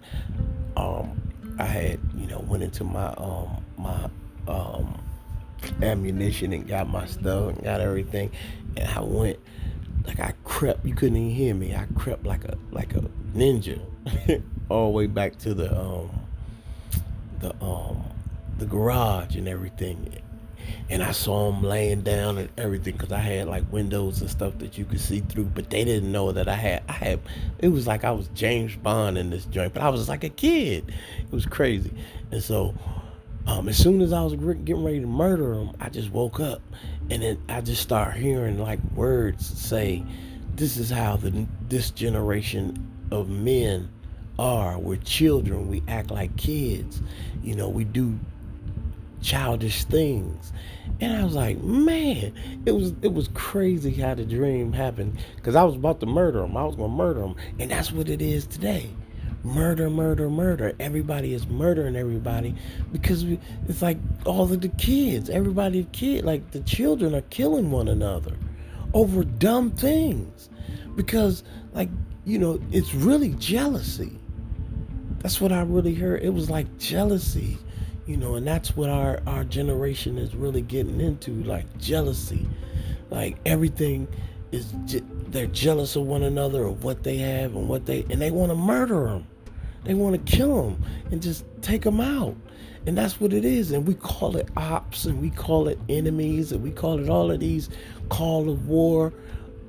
um, 0.75 1.21
I 1.59 1.65
had, 1.65 1.99
you 2.15 2.27
know, 2.27 2.39
went 2.39 2.63
into 2.63 2.83
my 2.83 3.13
um, 3.13 3.63
my 3.77 4.09
um, 4.47 5.01
ammunition 5.81 6.51
and 6.51 6.67
got 6.67 6.89
my 6.89 7.05
stuff 7.05 7.49
and 7.49 7.63
got 7.63 7.79
everything, 7.79 8.31
and 8.75 8.89
I 8.89 9.01
went 9.01 9.39
like 10.05 10.19
I 10.19 10.33
crept. 10.43 10.85
You 10.85 10.95
couldn't 10.95 11.17
even 11.17 11.35
hear 11.35 11.53
me. 11.53 11.75
I 11.75 11.85
crept 11.95 12.25
like 12.25 12.45
a 12.45 12.57
like 12.71 12.93
a 12.95 13.01
ninja 13.35 13.81
all 14.69 14.87
the 14.87 14.91
way 14.91 15.07
back 15.07 15.37
to 15.39 15.53
the 15.53 15.77
um 15.77 16.09
the 17.39 17.53
um 17.63 18.03
the 18.57 18.65
garage 18.65 19.35
and 19.35 19.47
everything 19.47 20.21
and 20.89 21.03
I 21.03 21.11
saw 21.11 21.51
them 21.51 21.63
laying 21.63 22.01
down 22.01 22.37
and 22.37 22.49
everything 22.57 22.93
because 22.93 23.11
I 23.11 23.19
had 23.19 23.47
like 23.47 23.63
windows 23.71 24.21
and 24.21 24.29
stuff 24.29 24.57
that 24.59 24.77
you 24.77 24.85
could 24.85 24.99
see 24.99 25.21
through, 25.21 25.45
but 25.45 25.69
they 25.69 25.83
didn't 25.83 26.11
know 26.11 26.31
that 26.31 26.47
I 26.47 26.55
had. 26.55 26.83
I 26.87 26.93
had. 26.93 27.19
It 27.59 27.69
was 27.69 27.87
like 27.87 28.03
I 28.03 28.11
was 28.11 28.27
James 28.29 28.75
Bond 28.75 29.17
in 29.17 29.29
this 29.29 29.45
joint, 29.45 29.73
but 29.73 29.81
I 29.81 29.89
was 29.89 30.09
like 30.09 30.23
a 30.23 30.29
kid. 30.29 30.93
It 31.19 31.31
was 31.31 31.45
crazy, 31.45 31.91
and 32.31 32.43
so. 32.43 32.75
Um, 33.45 33.67
as 33.67 33.77
soon 33.77 34.01
as 34.01 34.13
I 34.13 34.21
was 34.21 34.33
getting 34.33 34.83
ready 34.83 35.01
to 35.01 35.07
murder 35.07 35.55
them, 35.55 35.75
I 35.79 35.89
just 35.89 36.11
woke 36.11 36.39
up, 36.39 36.61
and 37.09 37.21
then 37.21 37.41
I 37.49 37.61
just 37.61 37.81
start 37.81 38.15
hearing 38.15 38.57
like 38.57 38.79
words 38.95 39.45
say, 39.45 40.03
"This 40.55 40.77
is 40.77 40.89
how 40.89 41.17
the 41.17 41.45
this 41.67 41.91
generation 41.91 42.89
of 43.11 43.29
men 43.29 43.89
are. 44.39 44.79
We're 44.79 44.97
children. 44.97 45.67
We 45.67 45.83
act 45.87 46.11
like 46.11 46.35
kids. 46.37 47.01
You 47.43 47.55
know, 47.55 47.69
we 47.69 47.83
do 47.83 48.17
childish 49.21 49.85
things. 49.85 50.51
And 50.99 51.15
I 51.15 51.23
was 51.23 51.33
like, 51.33 51.57
man, 51.61 52.33
it 52.65 52.71
was 52.71 52.93
it 53.01 53.13
was 53.13 53.29
crazy 53.33 53.91
how 53.93 54.13
the 54.13 54.25
dream 54.25 54.73
happened 54.73 55.17
because 55.35 55.55
I 55.55 55.63
was 55.63 55.75
about 55.75 55.99
to 56.01 56.05
murder 56.05 56.43
him. 56.43 56.55
I 56.55 56.63
was 56.63 56.75
gonna 56.75 56.93
murder 56.93 57.21
him, 57.21 57.35
and 57.59 57.71
that's 57.71 57.91
what 57.91 58.09
it 58.09 58.21
is 58.21 58.45
today. 58.45 58.89
Murder, 59.43 59.89
murder, 59.89 60.29
murder. 60.29 60.73
Everybody 60.79 61.33
is 61.33 61.47
murdering 61.47 61.95
everybody 61.95 62.55
because 62.91 63.25
we, 63.25 63.39
it's 63.67 63.81
like 63.81 63.97
all 64.25 64.51
of 64.51 64.61
the 64.61 64.69
kids, 64.69 65.29
everybody, 65.29 65.85
kid, 65.93 66.25
like 66.25 66.51
the 66.51 66.61
children 66.61 67.15
are 67.15 67.21
killing 67.23 67.71
one 67.71 67.87
another 67.89 68.37
over 68.93 69.23
dumb 69.23 69.71
things 69.71 70.49
because, 70.95 71.43
like, 71.73 71.89
you 72.25 72.39
know, 72.39 72.61
it's 72.71 72.93
really 72.95 73.29
jealousy. 73.31 74.19
That's 75.19 75.41
what 75.41 75.51
I 75.51 75.61
really 75.63 75.95
heard. 75.95 76.23
It 76.23 76.31
was 76.33 76.49
like 76.49 76.77
jealousy 76.79 77.59
You 78.07 78.17
know, 78.17 78.35
and 78.35 78.47
that's 78.47 78.75
what 78.75 78.89
our, 78.89 79.21
our 79.27 79.45
generation 79.45 80.17
is 80.19 80.35
really 80.35 80.61
getting 80.61 81.01
into 81.01 81.43
like 81.45 81.77
jealousy. 81.79 82.47
Like 83.11 83.37
everything 83.45 84.07
is, 84.51 84.73
je- 84.85 85.03
they're 85.29 85.47
jealous 85.47 85.95
of 85.95 86.03
one 86.03 86.23
another, 86.23 86.65
of 86.65 86.83
what 86.83 87.03
they 87.03 87.17
have 87.19 87.55
and 87.55 87.69
what 87.69 87.85
they, 87.85 88.05
and 88.09 88.21
they 88.21 88.31
want 88.31 88.51
to 88.51 88.57
murder 88.57 89.05
them. 89.05 89.27
They 89.83 89.93
want 89.93 90.25
to 90.25 90.35
kill 90.35 90.63
them 90.63 90.83
and 91.11 91.21
just 91.21 91.45
take 91.61 91.81
them 91.83 91.99
out. 91.99 92.35
And 92.85 92.97
that's 92.97 93.19
what 93.19 93.31
it 93.33 93.45
is. 93.45 93.71
And 93.71 93.87
we 93.87 93.93
call 93.93 94.35
it 94.35 94.49
ops 94.57 95.05
and 95.05 95.21
we 95.21 95.29
call 95.29 95.67
it 95.67 95.79
enemies 95.89 96.51
and 96.51 96.61
we 96.61 96.71
call 96.71 96.99
it 96.99 97.09
all 97.09 97.31
of 97.31 97.39
these 97.39 97.69
call 98.09 98.49
of 98.49 98.67
war 98.67 99.13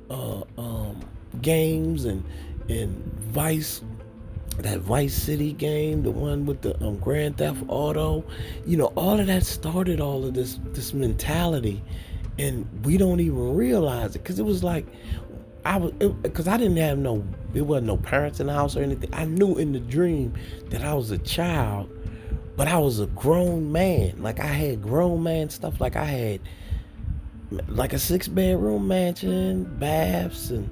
uh, 0.09 0.41
um, 0.57 0.99
games 1.41 2.05
and, 2.05 2.23
and 2.69 2.93
Vice 3.31 3.81
that 4.59 4.79
Vice 4.79 5.13
City 5.13 5.51
game, 5.51 6.03
the 6.03 6.11
one 6.11 6.45
with 6.45 6.61
the 6.61 6.81
um, 6.85 6.97
Grand 6.97 7.37
Theft 7.37 7.61
Auto, 7.67 8.23
you 8.65 8.77
know, 8.77 8.87
all 8.95 9.19
of 9.19 9.27
that 9.27 9.45
started 9.45 9.99
all 9.99 10.25
of 10.25 10.33
this 10.33 10.59
this 10.71 10.93
mentality, 10.93 11.83
and 12.39 12.67
we 12.85 12.97
don't 12.97 13.19
even 13.19 13.55
realize 13.55 14.15
it 14.15 14.19
because 14.19 14.39
it 14.39 14.45
was 14.45 14.63
like 14.63 14.85
I 15.65 15.77
was 15.77 15.91
because 16.21 16.47
I 16.47 16.57
didn't 16.57 16.77
have 16.77 16.97
no 16.99 17.25
it 17.53 17.61
wasn't 17.61 17.87
no 17.87 17.97
parents 17.97 18.39
in 18.39 18.47
the 18.47 18.53
house 18.53 18.75
or 18.77 18.83
anything. 18.83 19.09
I 19.13 19.25
knew 19.25 19.57
in 19.57 19.71
the 19.73 19.79
dream 19.79 20.33
that 20.69 20.83
I 20.83 20.93
was 20.93 21.11
a 21.11 21.17
child, 21.17 21.89
but 22.55 22.67
I 22.67 22.77
was 22.77 22.99
a 22.99 23.07
grown 23.07 23.71
man. 23.71 24.21
Like 24.21 24.39
I 24.39 24.47
had 24.47 24.81
grown 24.81 25.23
man 25.23 25.49
stuff. 25.49 25.81
Like 25.81 25.95
I 25.95 26.05
had 26.05 26.41
like 27.67 27.93
a 27.93 27.99
six 27.99 28.27
bedroom 28.27 28.87
mansion, 28.87 29.63
baths, 29.79 30.51
and 30.51 30.69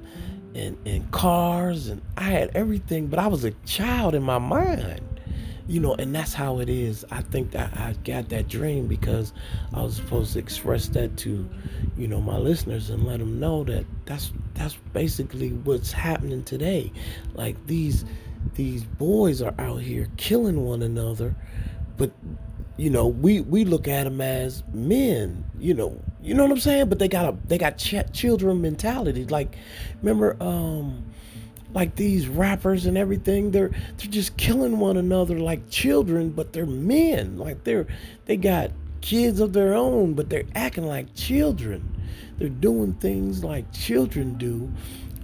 and, 0.54 0.76
and 0.86 1.10
cars 1.10 1.88
and 1.88 2.00
I 2.16 2.24
had 2.24 2.50
everything, 2.54 3.08
but 3.08 3.18
I 3.18 3.26
was 3.26 3.44
a 3.44 3.50
child 3.66 4.14
in 4.14 4.22
my 4.22 4.38
mind. 4.38 5.00
You 5.66 5.80
know, 5.80 5.94
and 5.94 6.14
that's 6.14 6.34
how 6.34 6.60
it 6.60 6.68
is. 6.68 7.06
I 7.10 7.22
think 7.22 7.52
that 7.52 7.72
I 7.74 7.94
got 8.04 8.28
that 8.28 8.48
dream 8.48 8.86
because 8.86 9.32
I 9.72 9.82
was 9.82 9.96
supposed 9.96 10.34
to 10.34 10.38
express 10.38 10.88
that 10.88 11.16
to, 11.18 11.48
you 11.96 12.06
know, 12.06 12.20
my 12.20 12.36
listeners 12.36 12.90
and 12.90 13.04
let 13.06 13.18
them 13.18 13.40
know 13.40 13.64
that 13.64 13.86
that's 14.04 14.32
that's 14.52 14.74
basically 14.92 15.50
what's 15.50 15.90
happening 15.90 16.44
today. 16.44 16.92
Like 17.34 17.66
these 17.66 18.04
these 18.54 18.84
boys 18.84 19.40
are 19.40 19.54
out 19.58 19.80
here 19.80 20.08
killing 20.18 20.64
one 20.64 20.82
another, 20.82 21.34
but 21.96 22.12
you 22.76 22.90
know, 22.90 23.06
we 23.06 23.40
we 23.40 23.64
look 23.64 23.86
at 23.88 24.04
them 24.04 24.20
as 24.20 24.62
men. 24.72 25.44
You 25.58 25.74
know, 25.74 26.00
you 26.22 26.34
know 26.34 26.42
what 26.42 26.52
I'm 26.52 26.60
saying? 26.60 26.88
But 26.88 26.98
they 26.98 27.08
got 27.08 27.32
a 27.32 27.36
they 27.46 27.58
got 27.58 27.78
ch- 27.78 28.12
children 28.12 28.60
mentality. 28.60 29.24
Like, 29.24 29.56
remember, 30.02 30.36
um, 30.42 31.04
like 31.74 31.96
these 31.96 32.28
rappers 32.28 32.86
and 32.86 32.96
everything. 32.96 33.50
They're 33.50 33.68
they're 33.68 34.10
just 34.10 34.36
killing 34.36 34.78
one 34.78 34.96
another 34.96 35.38
like 35.38 35.68
children, 35.68 36.30
but 36.30 36.52
they're 36.52 36.64
men. 36.64 37.36
Like 37.36 37.64
they're 37.64 37.86
they 38.24 38.36
got 38.36 38.70
kids 39.00 39.40
of 39.40 39.52
their 39.52 39.74
own, 39.74 40.14
but 40.14 40.30
they're 40.30 40.46
acting 40.54 40.86
like 40.86 41.14
children. 41.14 41.90
They're 42.38 42.48
doing 42.48 42.94
things 42.94 43.44
like 43.44 43.70
children 43.72 44.38
do, 44.38 44.72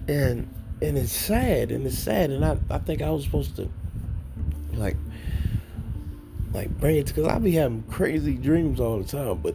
and 0.09 0.52
and 0.83 0.99
it's 0.99 1.12
sad 1.12 1.71
and 1.71 1.87
it's 1.87 1.99
sad. 1.99 2.30
And 2.30 2.45
I 2.45 2.59
I 2.69 2.78
think 2.78 3.00
I 3.00 3.11
was 3.11 3.25
supposed 3.25 3.57
to 3.57 3.71
like 4.75 4.97
like 6.52 6.69
it 6.83 7.07
because 7.07 7.26
I 7.26 7.38
be 7.38 7.52
having 7.52 7.83
crazy 7.85 8.35
dreams 8.35 8.80
all 8.80 8.99
the 8.99 9.04
time, 9.04 9.38
but 9.38 9.54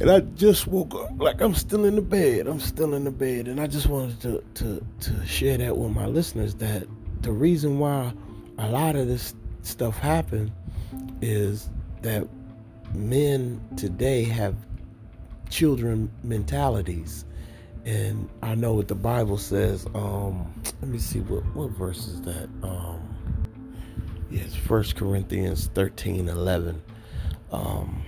and 0.00 0.10
I 0.10 0.20
just 0.20 0.66
woke 0.66 0.94
up 0.94 1.10
like 1.16 1.40
I'm 1.40 1.54
still 1.54 1.84
in 1.84 1.96
the 1.96 2.02
bed. 2.02 2.46
I'm 2.46 2.60
still 2.60 2.94
in 2.94 3.04
the 3.04 3.10
bed, 3.10 3.48
and 3.48 3.60
I 3.60 3.66
just 3.66 3.86
wanted 3.86 4.20
to 4.22 4.44
to 4.62 4.84
to 5.00 5.26
share 5.26 5.56
that 5.58 5.76
with 5.76 5.92
my 5.92 6.06
listeners 6.06 6.54
that 6.56 6.86
the 7.22 7.32
reason 7.32 7.78
why 7.78 8.12
a 8.58 8.68
lot 8.68 8.96
of 8.96 9.06
this 9.06 9.34
stuff 9.62 9.98
happened 9.98 10.52
is 11.22 11.70
that 12.02 12.28
men 12.94 13.60
today 13.76 14.24
have 14.24 14.54
children 15.48 16.10
mentalities. 16.22 17.24
And 17.86 18.30
I 18.42 18.54
know 18.54 18.72
what 18.72 18.88
the 18.88 18.94
Bible 18.94 19.36
says. 19.36 19.86
Um, 19.94 20.52
let 20.80 20.90
me 20.90 20.98
see 20.98 21.20
what 21.20 21.44
what 21.54 21.70
verse 21.70 22.06
is 22.06 22.20
that. 22.22 22.48
Um, 22.62 23.13
yes, 24.34 24.54
First 24.54 24.96
Corinthians 24.96 25.70
thirteen 25.74 26.28
eleven. 26.28 26.82
Um, 27.52 28.02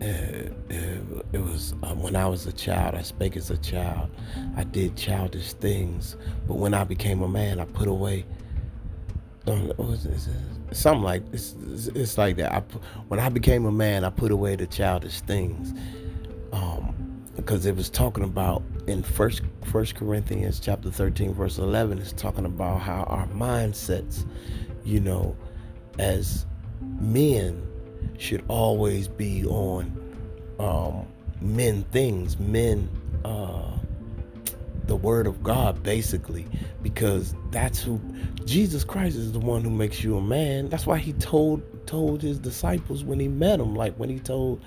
it, 0.00 0.52
it, 0.68 1.00
it 1.32 1.38
was 1.38 1.74
um, 1.82 2.02
when 2.02 2.16
I 2.16 2.26
was 2.26 2.46
a 2.46 2.52
child, 2.52 2.94
I 2.94 3.02
spake 3.02 3.36
as 3.36 3.50
a 3.50 3.56
child. 3.56 4.10
I 4.56 4.64
did 4.64 4.96
childish 4.96 5.52
things. 5.54 6.16
But 6.46 6.56
when 6.56 6.74
I 6.74 6.84
became 6.84 7.22
a 7.22 7.28
man, 7.28 7.60
I 7.60 7.64
put 7.64 7.88
away. 7.88 8.26
Um, 9.46 9.72
something 10.70 11.02
like 11.02 11.22
it's, 11.32 11.56
it's 11.94 12.16
like 12.16 12.36
that. 12.36 12.52
I, 12.52 12.60
when 13.08 13.18
I 13.18 13.28
became 13.28 13.64
a 13.66 13.72
man, 13.72 14.04
I 14.04 14.10
put 14.10 14.30
away 14.30 14.54
the 14.54 14.66
childish 14.68 15.20
things, 15.22 15.74
um, 16.52 16.94
because 17.34 17.66
it 17.66 17.74
was 17.74 17.90
talking 17.90 18.22
about 18.22 18.62
in 18.86 19.02
first 19.02 19.42
First 19.64 19.96
Corinthians 19.96 20.60
chapter 20.60 20.92
thirteen 20.92 21.34
verse 21.34 21.58
eleven. 21.58 21.98
It's 21.98 22.12
talking 22.12 22.44
about 22.44 22.82
how 22.82 23.02
our 23.04 23.26
mindsets, 23.28 24.24
you 24.84 25.00
know, 25.00 25.36
as 25.98 26.46
men 27.00 27.66
should 28.18 28.44
always 28.48 29.08
be 29.08 29.44
on 29.46 29.98
um, 30.58 31.06
men 31.40 31.82
things, 31.84 32.38
men, 32.38 32.88
uh, 33.24 33.70
the 34.86 34.96
word 34.96 35.26
of 35.26 35.42
God, 35.42 35.82
basically, 35.82 36.46
because 36.82 37.34
that's 37.50 37.80
who 37.80 38.00
Jesus 38.44 38.84
Christ 38.84 39.16
is 39.16 39.32
the 39.32 39.38
one 39.38 39.62
who 39.62 39.70
makes 39.70 40.02
you 40.02 40.16
a 40.16 40.20
man. 40.20 40.68
That's 40.68 40.86
why 40.86 40.98
he 40.98 41.12
told 41.14 41.62
told 41.86 42.22
his 42.22 42.38
disciples 42.38 43.04
when 43.04 43.20
he 43.20 43.28
met 43.28 43.58
them, 43.58 43.74
like 43.74 43.94
when 43.96 44.08
he 44.08 44.18
told 44.18 44.60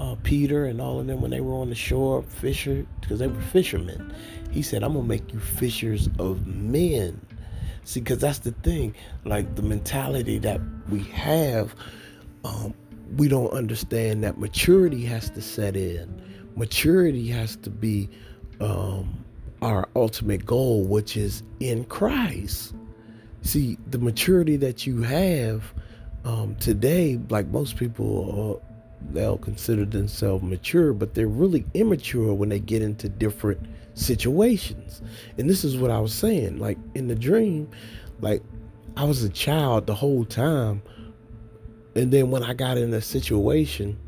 uh, 0.00 0.16
Peter 0.22 0.66
and 0.66 0.80
all 0.80 1.00
of 1.00 1.06
them 1.06 1.20
when 1.20 1.30
they 1.30 1.40
were 1.40 1.54
on 1.54 1.68
the 1.68 1.74
shore, 1.74 2.22
fisher, 2.22 2.86
because 3.00 3.18
they 3.18 3.26
were 3.26 3.40
fishermen. 3.40 4.12
He 4.50 4.62
said, 4.62 4.82
"I'm 4.82 4.94
gonna 4.94 5.06
make 5.06 5.32
you 5.32 5.40
fishers 5.40 6.08
of 6.18 6.46
men." 6.46 7.20
See, 7.84 8.00
because 8.00 8.18
that's 8.18 8.40
the 8.40 8.52
thing, 8.52 8.94
like 9.24 9.54
the 9.56 9.62
mentality 9.62 10.38
that 10.38 10.60
we 10.88 11.00
have. 11.04 11.74
Um, 12.44 12.74
we 13.16 13.28
don't 13.28 13.52
understand 13.52 14.24
that 14.24 14.38
maturity 14.38 15.04
has 15.04 15.30
to 15.30 15.42
set 15.42 15.76
in. 15.76 16.20
Maturity 16.56 17.28
has 17.28 17.56
to 17.56 17.70
be 17.70 18.08
um, 18.60 19.24
our 19.60 19.88
ultimate 19.96 20.46
goal, 20.46 20.84
which 20.84 21.16
is 21.16 21.42
in 21.60 21.84
Christ. 21.84 22.74
See, 23.42 23.78
the 23.88 23.98
maturity 23.98 24.56
that 24.56 24.86
you 24.86 25.02
have 25.02 25.74
um, 26.24 26.54
today, 26.56 27.20
like 27.28 27.48
most 27.48 27.76
people, 27.76 28.62
they'll 29.10 29.38
consider 29.38 29.84
themselves 29.84 30.42
mature, 30.42 30.92
but 30.92 31.14
they're 31.14 31.26
really 31.26 31.64
immature 31.74 32.32
when 32.34 32.48
they 32.48 32.60
get 32.60 32.82
into 32.82 33.08
different 33.08 33.60
situations. 33.94 35.02
And 35.38 35.48
this 35.48 35.64
is 35.64 35.76
what 35.76 35.90
I 35.90 36.00
was 36.00 36.14
saying. 36.14 36.58
Like 36.58 36.78
in 36.94 37.08
the 37.08 37.14
dream, 37.14 37.68
like 38.20 38.42
I 38.96 39.04
was 39.04 39.22
a 39.22 39.28
child 39.28 39.86
the 39.86 39.94
whole 39.94 40.24
time 40.24 40.82
and 41.94 42.10
then 42.12 42.30
when 42.30 42.42
I 42.42 42.54
got 42.54 42.78
in 42.78 42.92
a 42.94 43.00
situation, 43.00 43.98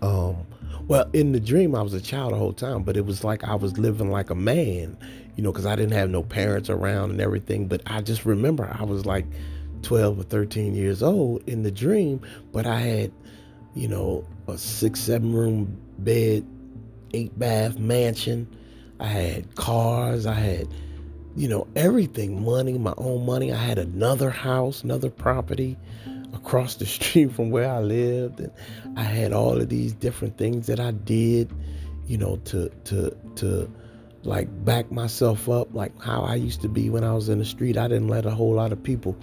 um, 0.00 0.46
well, 0.88 1.08
in 1.12 1.32
the 1.32 1.40
dream 1.40 1.74
I 1.74 1.82
was 1.82 1.94
a 1.94 2.00
child 2.00 2.32
the 2.32 2.36
whole 2.36 2.52
time, 2.52 2.82
but 2.82 2.96
it 2.96 3.04
was 3.04 3.24
like 3.24 3.44
I 3.44 3.54
was 3.54 3.78
living 3.78 4.10
like 4.10 4.30
a 4.30 4.34
man, 4.34 4.96
you 5.36 5.42
know, 5.42 5.52
because 5.52 5.66
I 5.66 5.76
didn't 5.76 5.92
have 5.92 6.10
no 6.10 6.22
parents 6.22 6.70
around 6.70 7.10
and 7.10 7.20
everything. 7.20 7.68
But 7.68 7.82
I 7.86 8.00
just 8.00 8.24
remember 8.24 8.74
I 8.78 8.84
was 8.84 9.04
like 9.04 9.26
12 9.82 10.20
or 10.20 10.22
13 10.22 10.74
years 10.74 11.02
old 11.02 11.46
in 11.46 11.62
the 11.62 11.70
dream, 11.70 12.20
but 12.52 12.66
I 12.66 12.80
had, 12.80 13.12
you 13.74 13.88
know, 13.88 14.26
a 14.48 14.56
six, 14.56 15.00
seven 15.00 15.34
room 15.34 15.76
bed, 15.98 16.46
eight 17.12 17.36
bath 17.38 17.78
mansion. 17.78 18.48
I 19.00 19.06
had 19.06 19.54
cars. 19.56 20.26
I 20.26 20.34
had, 20.34 20.68
you 21.36 21.48
know, 21.48 21.66
everything 21.74 22.44
money, 22.44 22.78
my 22.78 22.94
own 22.96 23.26
money. 23.26 23.52
I 23.52 23.56
had 23.56 23.78
another 23.78 24.30
house, 24.30 24.82
another 24.82 25.10
property 25.10 25.76
across 26.32 26.76
the 26.76 26.86
street 26.86 27.32
from 27.32 27.50
where 27.50 27.70
I 27.70 27.80
lived 27.80 28.40
and 28.40 28.52
I 28.96 29.02
had 29.02 29.32
all 29.32 29.60
of 29.60 29.68
these 29.68 29.92
different 29.92 30.36
things 30.38 30.66
that 30.66 30.80
I 30.80 30.92
did, 30.92 31.50
you 32.06 32.18
know, 32.18 32.36
to 32.46 32.68
to 32.84 33.16
to 33.36 33.70
like 34.22 34.48
back 34.64 34.90
myself 34.90 35.48
up 35.48 35.74
like 35.74 35.92
how 36.00 36.22
I 36.22 36.36
used 36.36 36.62
to 36.62 36.68
be 36.68 36.88
when 36.90 37.04
I 37.04 37.12
was 37.12 37.28
in 37.28 37.38
the 37.38 37.44
street. 37.44 37.76
I 37.76 37.88
didn't 37.88 38.08
let 38.08 38.26
a 38.26 38.30
whole 38.30 38.54
lot 38.54 38.72
of 38.72 38.82
people, 38.82 39.16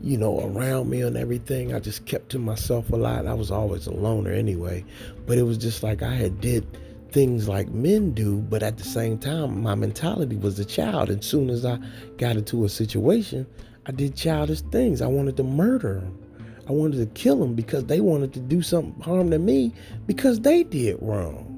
you 0.00 0.16
know, 0.16 0.40
around 0.40 0.88
me 0.88 1.02
and 1.02 1.16
everything. 1.16 1.74
I 1.74 1.80
just 1.80 2.06
kept 2.06 2.30
to 2.30 2.38
myself 2.38 2.90
a 2.90 2.96
lot. 2.96 3.26
I 3.26 3.34
was 3.34 3.50
always 3.50 3.86
a 3.86 3.92
loner 3.92 4.32
anyway, 4.32 4.84
but 5.26 5.38
it 5.38 5.42
was 5.42 5.58
just 5.58 5.82
like 5.82 6.02
I 6.02 6.14
had 6.14 6.40
did 6.40 6.66
things 7.10 7.48
like 7.48 7.68
men 7.70 8.12
do, 8.12 8.36
but 8.36 8.62
at 8.62 8.76
the 8.76 8.84
same 8.84 9.18
time 9.18 9.62
my 9.62 9.74
mentality 9.74 10.36
was 10.36 10.58
a 10.58 10.64
child. 10.64 11.10
And 11.10 11.20
as 11.20 11.26
soon 11.26 11.50
as 11.50 11.64
I 11.64 11.78
got 12.16 12.36
into 12.36 12.64
a 12.64 12.68
situation, 12.68 13.46
I 13.86 13.92
did 13.92 14.14
childish 14.14 14.60
things. 14.60 15.00
I 15.00 15.06
wanted 15.06 15.36
to 15.38 15.42
murder 15.42 16.00
him. 16.00 16.18
I 16.68 16.72
wanted 16.72 16.98
to 16.98 17.06
kill 17.20 17.38
them 17.38 17.54
because 17.54 17.86
they 17.86 18.00
wanted 18.00 18.34
to 18.34 18.40
do 18.40 18.60
something 18.60 19.00
harm 19.00 19.30
to 19.30 19.38
me 19.38 19.72
because 20.06 20.40
they 20.40 20.62
did 20.62 20.98
wrong. 21.00 21.54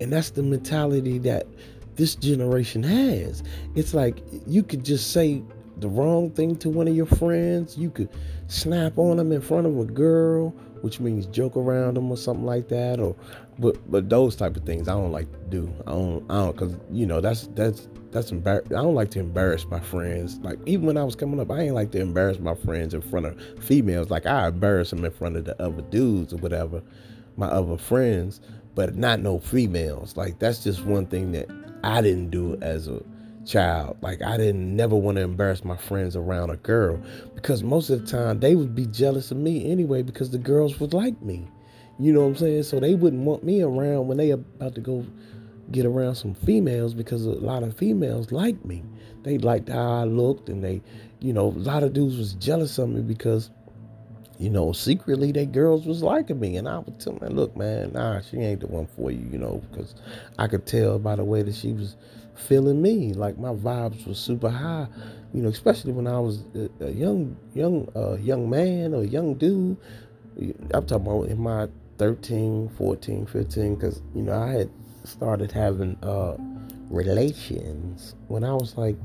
And 0.00 0.12
that's 0.12 0.30
the 0.30 0.44
mentality 0.44 1.18
that 1.18 1.48
this 1.96 2.14
generation 2.14 2.84
has. 2.84 3.42
It's 3.74 3.94
like 3.94 4.22
you 4.46 4.62
could 4.62 4.84
just 4.84 5.12
say 5.12 5.42
the 5.80 5.88
wrong 5.88 6.30
thing 6.30 6.56
to 6.56 6.70
one 6.70 6.88
of 6.88 6.94
your 6.94 7.06
friends. 7.06 7.76
You 7.76 7.90
could 7.90 8.08
snap 8.48 8.98
on 8.98 9.16
them 9.16 9.32
in 9.32 9.40
front 9.40 9.66
of 9.66 9.78
a 9.78 9.84
girl, 9.84 10.50
which 10.82 11.00
means 11.00 11.26
joke 11.26 11.56
around 11.56 11.94
them 11.94 12.10
or 12.10 12.16
something 12.16 12.46
like 12.46 12.68
that. 12.68 13.00
Or, 13.00 13.14
but 13.58 13.78
but 13.90 14.08
those 14.08 14.36
type 14.36 14.56
of 14.56 14.64
things 14.64 14.88
I 14.88 14.92
don't 14.92 15.12
like 15.12 15.30
to 15.30 15.38
do. 15.50 15.72
I 15.86 15.92
don't 15.92 16.30
I 16.30 16.34
don't 16.36 16.52
because 16.56 16.74
you 16.90 17.06
know 17.06 17.20
that's 17.20 17.48
that's 17.48 17.88
that's 18.10 18.30
embar- 18.30 18.66
I 18.66 18.82
don't 18.82 18.94
like 18.94 19.10
to 19.12 19.20
embarrass 19.20 19.66
my 19.66 19.80
friends. 19.80 20.38
Like 20.38 20.58
even 20.66 20.86
when 20.86 20.96
I 20.96 21.04
was 21.04 21.14
coming 21.16 21.40
up, 21.40 21.50
I 21.50 21.60
ain't 21.60 21.74
like 21.74 21.90
to 21.92 22.00
embarrass 22.00 22.38
my 22.38 22.54
friends 22.54 22.94
in 22.94 23.02
front 23.02 23.26
of 23.26 23.40
females. 23.60 24.10
Like 24.10 24.26
I 24.26 24.48
embarrass 24.48 24.90
them 24.90 25.04
in 25.04 25.10
front 25.10 25.36
of 25.36 25.44
the 25.44 25.60
other 25.62 25.82
dudes 25.82 26.32
or 26.32 26.38
whatever, 26.38 26.82
my 27.36 27.46
other 27.46 27.76
friends, 27.76 28.40
but 28.74 28.96
not 28.96 29.20
no 29.20 29.38
females. 29.38 30.16
Like 30.16 30.38
that's 30.38 30.64
just 30.64 30.84
one 30.84 31.06
thing 31.06 31.32
that 31.32 31.48
I 31.84 32.00
didn't 32.00 32.30
do 32.30 32.58
as 32.62 32.88
a 32.88 33.02
child. 33.48 33.96
Like 34.02 34.22
I 34.22 34.36
didn't 34.36 34.76
never 34.76 34.94
want 34.94 35.16
to 35.16 35.22
embarrass 35.22 35.64
my 35.64 35.76
friends 35.76 36.14
around 36.14 36.50
a 36.50 36.56
girl 36.56 37.00
because 37.34 37.62
most 37.62 37.90
of 37.90 38.00
the 38.00 38.06
time 38.06 38.40
they 38.40 38.54
would 38.54 38.74
be 38.74 38.86
jealous 38.86 39.30
of 39.30 39.38
me 39.38 39.70
anyway 39.70 40.02
because 40.02 40.30
the 40.30 40.38
girls 40.38 40.78
would 40.78 40.92
like 40.92 41.20
me. 41.22 41.48
You 41.98 42.12
know 42.12 42.20
what 42.20 42.26
I'm 42.26 42.36
saying? 42.36 42.62
So 42.64 42.78
they 42.78 42.94
wouldn't 42.94 43.22
want 43.22 43.42
me 43.42 43.62
around 43.62 44.06
when 44.06 44.18
they 44.18 44.30
about 44.30 44.74
to 44.76 44.80
go 44.80 45.04
get 45.72 45.84
around 45.84 46.14
some 46.14 46.34
females 46.34 46.94
because 46.94 47.26
a 47.26 47.30
lot 47.30 47.62
of 47.62 47.76
females 47.76 48.30
liked 48.30 48.64
me. 48.64 48.84
They 49.24 49.38
liked 49.38 49.68
how 49.68 50.02
I 50.02 50.04
looked 50.04 50.48
and 50.48 50.62
they, 50.62 50.80
you 51.18 51.32
know, 51.32 51.46
a 51.46 51.58
lot 51.58 51.82
of 51.82 51.92
dudes 51.92 52.16
was 52.16 52.34
jealous 52.34 52.78
of 52.78 52.88
me 52.88 53.02
because, 53.02 53.50
you 54.38 54.48
know, 54.48 54.72
secretly 54.72 55.32
they 55.32 55.44
girls 55.44 55.86
was 55.86 56.02
liking 56.02 56.38
me. 56.38 56.56
And 56.56 56.68
I 56.68 56.78
would 56.78 57.00
tell 57.00 57.14
them, 57.14 57.34
look, 57.34 57.56
man, 57.56 57.92
nah, 57.92 58.20
she 58.20 58.36
ain't 58.36 58.60
the 58.60 58.68
one 58.68 58.86
for 58.86 59.10
you, 59.10 59.28
you 59.30 59.38
know, 59.38 59.60
because 59.70 59.96
I 60.38 60.46
could 60.46 60.66
tell 60.66 60.98
by 60.98 61.16
the 61.16 61.24
way 61.24 61.42
that 61.42 61.54
she 61.54 61.72
was 61.72 61.96
feeling 62.38 62.80
me. 62.80 63.12
Like 63.12 63.38
my 63.38 63.52
vibes 63.52 64.06
were 64.06 64.14
super 64.14 64.50
high, 64.50 64.86
you 65.32 65.42
know, 65.42 65.48
especially 65.48 65.92
when 65.92 66.06
I 66.06 66.18
was 66.18 66.44
a, 66.80 66.90
young, 66.90 67.36
young, 67.54 67.88
uh, 67.94 68.16
young 68.16 68.48
man 68.48 68.94
or 68.94 69.04
young 69.04 69.34
dude. 69.34 69.76
I'm 70.72 70.86
talking 70.86 71.06
about 71.06 71.28
in 71.28 71.40
my 71.40 71.68
13, 71.98 72.70
14, 72.76 73.26
15, 73.26 73.74
because, 73.74 74.02
you 74.14 74.22
know, 74.22 74.40
I 74.40 74.50
had 74.52 74.70
started 75.04 75.50
having 75.50 75.96
uh, 76.02 76.36
relations 76.90 78.14
when 78.28 78.44
I 78.44 78.52
was 78.52 78.76
like 78.76 78.96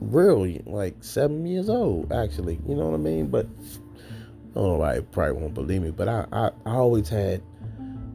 really 0.00 0.62
like 0.66 0.96
seven 1.00 1.46
years 1.46 1.68
old, 1.68 2.12
actually. 2.12 2.58
You 2.66 2.74
know 2.74 2.86
what 2.86 2.94
I 2.94 2.98
mean? 2.98 3.26
But 3.28 3.46
I 3.46 4.54
don't 4.54 4.68
know 4.68 4.74
why 4.76 5.00
probably 5.00 5.40
won't 5.40 5.54
believe 5.54 5.82
me, 5.82 5.90
but 5.90 6.08
I, 6.08 6.26
I, 6.32 6.46
I 6.64 6.74
always 6.76 7.08
had 7.08 7.42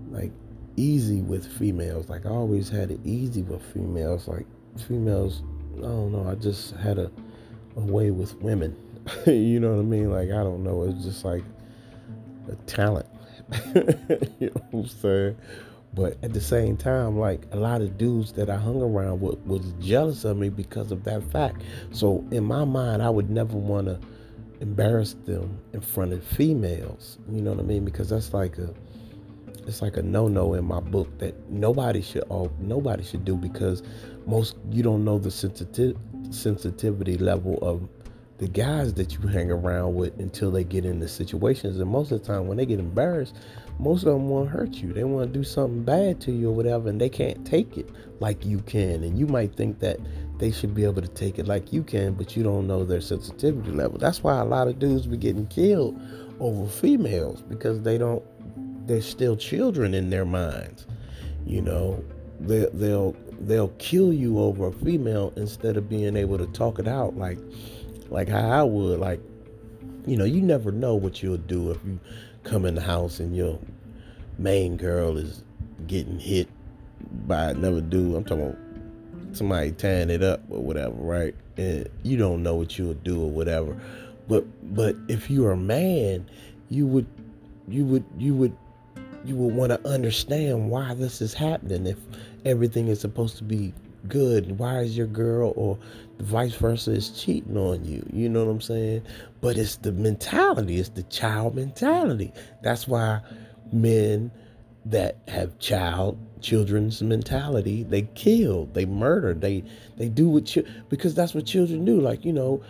like 0.09 0.31
easy 0.75 1.21
with 1.21 1.45
females. 1.57 2.09
Like 2.09 2.25
I 2.25 2.29
always 2.29 2.69
had 2.69 2.91
it 2.91 2.99
easy 3.03 3.43
with 3.43 3.61
females. 3.73 4.27
Like 4.27 4.45
females, 4.87 5.43
I 5.77 5.81
don't 5.81 6.11
know. 6.11 6.29
I 6.29 6.35
just 6.35 6.75
had 6.75 6.97
a, 6.97 7.11
a 7.75 7.81
way 7.81 8.11
with 8.11 8.35
women. 8.41 8.75
you 9.25 9.59
know 9.59 9.73
what 9.73 9.79
I 9.79 9.83
mean? 9.83 10.11
Like 10.11 10.29
I 10.29 10.43
don't 10.43 10.63
know. 10.63 10.83
It's 10.83 11.03
just 11.03 11.25
like 11.25 11.43
a 12.49 12.55
talent. 12.67 13.07
you 13.75 14.49
know 14.49 14.61
what 14.71 14.73
I'm 14.73 14.87
saying? 14.87 15.37
But 15.93 16.17
at 16.23 16.33
the 16.33 16.39
same 16.41 16.77
time, 16.77 17.19
like 17.19 17.45
a 17.51 17.57
lot 17.57 17.81
of 17.81 17.97
dudes 17.97 18.31
that 18.33 18.49
I 18.49 18.55
hung 18.55 18.81
around 18.81 19.19
with 19.19 19.39
was 19.39 19.73
jealous 19.81 20.23
of 20.23 20.37
me 20.37 20.49
because 20.49 20.91
of 20.91 21.03
that 21.03 21.21
fact. 21.31 21.63
So 21.91 22.25
in 22.31 22.45
my 22.45 22.63
mind, 22.63 23.01
I 23.01 23.09
would 23.09 23.29
never 23.29 23.57
want 23.57 23.87
to 23.87 23.99
embarrass 24.61 25.15
them 25.25 25.59
in 25.73 25.81
front 25.81 26.13
of 26.13 26.23
females. 26.23 27.17
You 27.29 27.41
know 27.41 27.51
what 27.51 27.59
I 27.59 27.63
mean? 27.63 27.83
Because 27.83 28.09
that's 28.09 28.33
like 28.33 28.57
a 28.57 28.73
it's 29.67 29.81
like 29.81 29.97
a 29.97 30.01
no-no 30.01 30.53
in 30.53 30.65
my 30.65 30.79
book 30.79 31.17
that 31.19 31.49
nobody 31.49 32.01
should 32.01 32.23
all 32.23 32.51
nobody 32.59 33.03
should 33.03 33.25
do 33.25 33.35
because 33.35 33.83
most 34.25 34.55
you 34.69 34.83
don't 34.83 35.03
know 35.03 35.17
the 35.17 35.31
sensitive 35.31 35.97
sensitivity 36.29 37.17
level 37.17 37.57
of 37.61 37.87
the 38.37 38.47
guys 38.47 38.93
that 38.95 39.13
you 39.13 39.27
hang 39.27 39.51
around 39.51 39.93
with 39.93 40.17
until 40.19 40.49
they 40.49 40.63
get 40.63 40.83
into 40.83 41.07
situations 41.07 41.79
and 41.79 41.89
most 41.89 42.11
of 42.11 42.21
the 42.21 42.27
time 42.27 42.47
when 42.47 42.57
they 42.57 42.65
get 42.65 42.79
embarrassed 42.79 43.35
most 43.81 44.03
of 44.03 44.13
them 44.13 44.29
want 44.29 44.47
to 44.47 44.55
hurt 44.55 44.75
you. 44.75 44.93
They 44.93 45.03
want 45.03 45.33
to 45.33 45.39
do 45.39 45.43
something 45.43 45.83
bad 45.83 46.21
to 46.21 46.31
you 46.31 46.49
or 46.49 46.55
whatever, 46.55 46.87
and 46.87 47.01
they 47.01 47.09
can't 47.09 47.43
take 47.45 47.77
it 47.77 47.89
like 48.19 48.45
you 48.45 48.59
can. 48.59 49.03
And 49.03 49.17
you 49.17 49.25
might 49.25 49.55
think 49.55 49.79
that 49.79 49.99
they 50.37 50.51
should 50.51 50.75
be 50.75 50.83
able 50.83 51.01
to 51.01 51.07
take 51.07 51.39
it 51.39 51.47
like 51.47 51.73
you 51.73 51.83
can, 51.83 52.13
but 52.13 52.37
you 52.37 52.43
don't 52.43 52.67
know 52.67 52.85
their 52.85 53.01
sensitivity 53.01 53.71
level. 53.71 53.97
That's 53.97 54.21
why 54.21 54.39
a 54.39 54.45
lot 54.45 54.67
of 54.67 54.77
dudes 54.77 55.07
be 55.07 55.17
getting 55.17 55.47
killed 55.47 55.99
over 56.39 56.69
females 56.69 57.41
because 57.41 57.81
they 57.81 57.97
don't. 57.97 58.23
They're 58.91 59.01
still 59.01 59.37
children 59.37 59.93
in 59.93 60.09
their 60.09 60.25
minds. 60.25 60.85
You 61.45 61.61
know, 61.61 62.03
they, 62.41 62.67
they'll 62.73 63.15
they'll 63.39 63.69
kill 63.79 64.11
you 64.11 64.37
over 64.39 64.67
a 64.67 64.73
female 64.73 65.31
instead 65.37 65.77
of 65.77 65.87
being 65.87 66.17
able 66.17 66.37
to 66.37 66.45
talk 66.47 66.77
it 66.77 66.89
out 66.89 67.15
like 67.15 67.39
like 68.09 68.27
how 68.27 68.49
I 68.49 68.63
would. 68.63 68.99
Like, 68.99 69.21
you 70.05 70.17
know, 70.17 70.25
you 70.25 70.41
never 70.41 70.73
know 70.73 70.93
what 70.95 71.23
you'll 71.23 71.37
do 71.37 71.71
if 71.71 71.77
you 71.85 72.01
come 72.43 72.65
in 72.65 72.75
the 72.75 72.81
house 72.81 73.21
and 73.21 73.33
your 73.33 73.57
main 74.37 74.75
girl 74.75 75.17
is 75.17 75.41
getting 75.87 76.19
hit 76.19 76.49
by 77.25 77.51
another 77.51 77.79
dude. 77.79 78.13
I'm 78.13 78.25
talking 78.25 78.43
about 78.43 79.37
somebody 79.37 79.71
tying 79.71 80.09
it 80.09 80.21
up 80.21 80.41
or 80.49 80.61
whatever, 80.61 80.95
right? 80.95 81.33
And 81.55 81.87
you 82.03 82.17
don't 82.17 82.43
know 82.43 82.55
what 82.55 82.77
you'll 82.77 82.95
do 82.95 83.23
or 83.23 83.29
whatever. 83.29 83.81
But 84.27 84.45
but 84.75 84.97
if 85.07 85.31
you're 85.31 85.51
a 85.51 85.57
man, 85.57 86.29
you 86.67 86.85
would 86.87 87.07
you 87.69 87.85
would 87.85 88.03
you 88.17 88.35
would 88.35 88.57
you 89.25 89.35
would 89.35 89.53
want 89.53 89.71
to 89.71 89.87
understand 89.87 90.69
why 90.69 90.93
this 90.93 91.21
is 91.21 91.33
happening 91.33 91.85
if 91.85 91.97
everything 92.45 92.87
is 92.87 92.99
supposed 92.99 93.37
to 93.37 93.43
be 93.43 93.73
good. 94.07 94.57
Why 94.57 94.79
is 94.79 94.97
your 94.97 95.07
girl 95.07 95.53
or 95.55 95.77
vice 96.19 96.55
versa 96.55 96.91
is 96.91 97.09
cheating 97.09 97.57
on 97.57 97.85
you? 97.85 98.05
You 98.11 98.29
know 98.29 98.45
what 98.45 98.51
i'm 98.51 98.61
saying? 98.61 99.03
But 99.41 99.57
it's 99.57 99.77
the 99.77 99.91
mentality 99.91 100.79
it's 100.79 100.89
the 100.89 101.03
child 101.03 101.55
mentality. 101.55 102.33
That's 102.63 102.87
why 102.87 103.21
men 103.71 104.31
that 104.85 105.17
have 105.27 105.57
child 105.59 106.17
children's 106.41 107.03
mentality 107.03 107.83
they 107.83 108.01
kill 108.15 108.65
they 108.73 108.83
murder 108.83 109.35
they 109.35 109.63
they 109.97 110.09
do 110.09 110.27
what 110.27 110.51
chi- 110.51 110.63
because 110.89 111.13
that's 111.13 111.35
what 111.35 111.45
children 111.45 111.85
do. 111.85 112.01
Like 112.01 112.25
you 112.25 112.33
know 112.33 112.63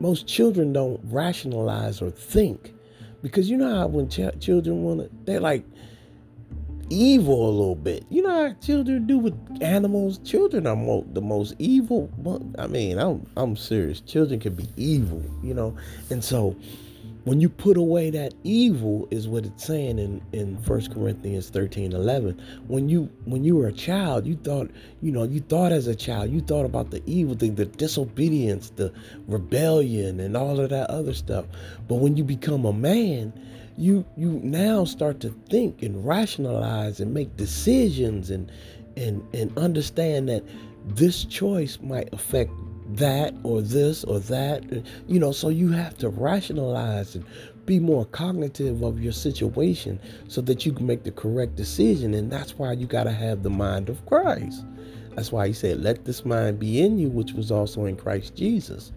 most 0.00 0.26
children 0.26 0.72
don't 0.72 1.00
rationalize 1.04 2.02
or 2.02 2.10
think 2.10 2.74
because 3.22 3.50
you 3.50 3.56
know 3.56 3.74
how 3.74 3.86
when 3.86 4.08
ch- 4.08 4.38
children 4.40 4.82
want 4.82 5.00
to 5.00 5.10
they're 5.24 5.40
like 5.40 5.64
evil 6.90 7.48
a 7.48 7.50
little 7.50 7.74
bit. 7.74 8.04
You 8.10 8.22
know 8.22 8.48
how 8.48 8.54
children 8.60 9.06
do 9.06 9.18
with 9.18 9.34
animals. 9.60 10.18
Children 10.18 10.66
are 10.66 10.76
mo- 10.76 11.06
the 11.12 11.20
most 11.20 11.54
evil. 11.58 12.10
I 12.58 12.66
mean, 12.66 12.98
I'm 12.98 13.26
I'm 13.36 13.56
serious. 13.56 14.00
Children 14.00 14.40
can 14.40 14.54
be 14.54 14.68
evil, 14.76 15.22
you 15.42 15.54
know. 15.54 15.76
And 16.10 16.22
so, 16.22 16.56
when 17.26 17.40
you 17.40 17.48
put 17.48 17.76
away 17.76 18.08
that 18.10 18.34
evil, 18.44 19.08
is 19.10 19.26
what 19.26 19.44
it's 19.44 19.66
saying 19.66 19.98
in 19.98 20.22
in 20.32 20.56
First 20.58 20.94
Corinthians 20.94 21.50
13, 21.50 21.92
11. 21.92 22.40
When 22.68 22.88
you 22.88 23.10
when 23.24 23.42
you 23.42 23.56
were 23.56 23.66
a 23.66 23.72
child, 23.72 24.28
you 24.28 24.36
thought, 24.36 24.70
you 25.02 25.10
know, 25.10 25.24
you 25.24 25.40
thought 25.40 25.72
as 25.72 25.88
a 25.88 25.94
child, 25.96 26.30
you 26.30 26.40
thought 26.40 26.64
about 26.64 26.92
the 26.92 27.02
evil 27.04 27.34
thing, 27.34 27.56
the 27.56 27.66
disobedience, 27.66 28.70
the 28.70 28.92
rebellion, 29.26 30.20
and 30.20 30.36
all 30.36 30.60
of 30.60 30.70
that 30.70 30.88
other 30.88 31.14
stuff. 31.14 31.46
But 31.88 31.96
when 31.96 32.16
you 32.16 32.22
become 32.22 32.64
a 32.64 32.72
man 32.72 33.32
you 33.78 34.06
you 34.16 34.40
now 34.42 34.84
start 34.84 35.20
to 35.20 35.28
think 35.50 35.82
and 35.82 36.06
rationalize 36.06 36.98
and 36.98 37.12
make 37.12 37.36
decisions 37.36 38.30
and 38.30 38.50
and 38.96 39.22
and 39.34 39.56
understand 39.58 40.28
that 40.28 40.42
this 40.86 41.24
choice 41.24 41.78
might 41.82 42.08
affect 42.14 42.50
that 42.94 43.34
or 43.42 43.62
this 43.62 44.04
or 44.04 44.20
that 44.20 44.62
you 45.06 45.18
know 45.18 45.32
so 45.32 45.48
you 45.48 45.70
have 45.72 45.96
to 45.98 46.08
rationalize 46.08 47.14
and 47.14 47.24
be 47.66 47.80
more 47.80 48.04
cognitive 48.06 48.82
of 48.82 49.00
your 49.00 49.12
situation 49.12 49.98
so 50.28 50.40
that 50.40 50.64
you 50.64 50.72
can 50.72 50.86
make 50.86 51.02
the 51.02 51.10
correct 51.10 51.56
decision 51.56 52.14
and 52.14 52.30
that's 52.30 52.56
why 52.56 52.72
you 52.72 52.86
got 52.86 53.04
to 53.04 53.12
have 53.12 53.42
the 53.42 53.50
mind 53.50 53.88
of 53.88 54.04
Christ. 54.06 54.64
That's 55.14 55.32
why 55.32 55.48
he 55.48 55.52
said 55.52 55.82
let 55.82 56.04
this 56.04 56.24
mind 56.24 56.58
be 56.58 56.80
in 56.80 56.98
you 56.98 57.08
which 57.08 57.32
was 57.32 57.50
also 57.50 57.86
in 57.86 57.96
Christ 57.96 58.36
Jesus. 58.36 58.92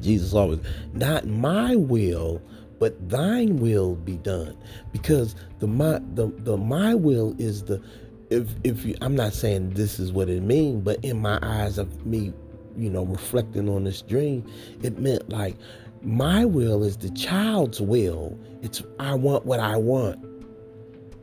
Jesus 0.00 0.34
always 0.34 0.60
not 0.92 1.26
my 1.26 1.74
will 1.76 2.42
but 2.78 3.08
thine 3.08 3.56
will 3.56 3.96
be 3.96 4.16
done. 4.18 4.56
Because 4.92 5.34
the 5.58 5.66
my 5.66 6.00
the, 6.14 6.28
the 6.38 6.56
my 6.56 6.94
will 6.94 7.34
is 7.38 7.64
the 7.64 7.82
if 8.30 8.48
if 8.62 8.84
you, 8.84 8.94
I'm 9.00 9.16
not 9.16 9.32
saying 9.32 9.70
this 9.70 9.98
is 9.98 10.12
what 10.12 10.28
it 10.28 10.42
means 10.42 10.84
but 10.84 11.02
in 11.04 11.20
my 11.20 11.38
eyes 11.42 11.78
of 11.78 12.04
me 12.04 12.32
you 12.78 12.88
know 12.88 13.04
reflecting 13.04 13.68
on 13.68 13.84
this 13.84 14.02
dream 14.02 14.46
it 14.82 14.98
meant 14.98 15.28
like 15.28 15.56
my 16.02 16.44
will 16.44 16.84
is 16.84 16.96
the 16.96 17.10
child's 17.10 17.80
will 17.80 18.38
it's 18.62 18.82
I 19.00 19.14
want 19.14 19.44
what 19.44 19.60
I 19.60 19.76
want 19.76 20.24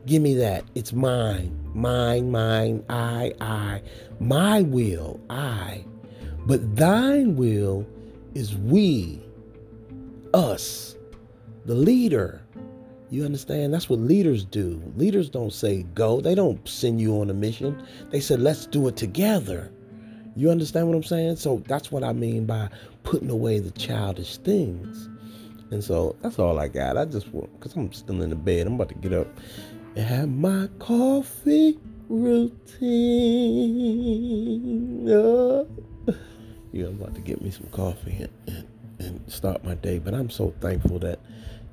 give 0.06 0.22
me 0.22 0.34
that 0.34 0.64
it's 0.74 0.92
mine 0.92 1.58
mine 1.74 2.30
mine 2.30 2.84
I 2.88 3.32
I 3.40 3.82
my 4.20 4.62
will 4.62 5.20
I 5.30 5.84
but 6.46 6.76
thine 6.76 7.36
will 7.36 7.86
is 8.34 8.56
we 8.56 9.22
us 10.34 10.96
the 11.64 11.74
leader. 11.74 12.42
You 13.10 13.24
understand? 13.24 13.72
That's 13.72 13.88
what 13.88 14.00
leaders 14.00 14.44
do. 14.44 14.80
Leaders 14.96 15.28
don't 15.28 15.52
say 15.52 15.84
go. 15.94 16.20
They 16.20 16.34
don't 16.34 16.66
send 16.68 17.00
you 17.00 17.20
on 17.20 17.30
a 17.30 17.34
mission. 17.34 17.84
They 18.10 18.20
said 18.20 18.40
let's 18.40 18.66
do 18.66 18.88
it 18.88 18.96
together. 18.96 19.72
You 20.36 20.50
understand 20.50 20.86
what 20.86 20.94
I'm 20.94 21.02
saying? 21.02 21.36
So 21.36 21.62
that's 21.66 21.90
what 21.90 22.04
I 22.04 22.12
mean 22.12 22.44
by 22.44 22.68
putting 23.02 23.30
away 23.30 23.58
the 23.58 23.70
childish 23.70 24.36
things. 24.36 25.08
And 25.70 25.82
so 25.82 26.14
that's 26.20 26.38
all 26.38 26.58
I 26.60 26.68
got. 26.68 26.98
I 26.98 27.06
just 27.06 27.28
want, 27.32 27.52
because 27.58 27.74
I'm 27.74 27.90
still 27.92 28.22
in 28.22 28.30
the 28.30 28.36
bed, 28.36 28.66
I'm 28.66 28.74
about 28.74 28.90
to 28.90 28.94
get 28.94 29.14
up 29.14 29.26
and 29.96 30.04
have 30.04 30.28
my 30.28 30.68
coffee 30.78 31.78
routine. 32.08 32.68
Oh. 35.08 35.66
Yeah, 36.72 36.86
I'm 36.86 37.00
about 37.00 37.14
to 37.14 37.22
get 37.22 37.40
me 37.40 37.50
some 37.50 37.68
coffee 37.72 38.16
and, 38.22 38.28
and, 38.46 38.66
and 38.98 39.32
start 39.32 39.64
my 39.64 39.74
day. 39.74 39.98
But 39.98 40.12
I'm 40.14 40.28
so 40.28 40.54
thankful 40.60 40.98
that 41.00 41.18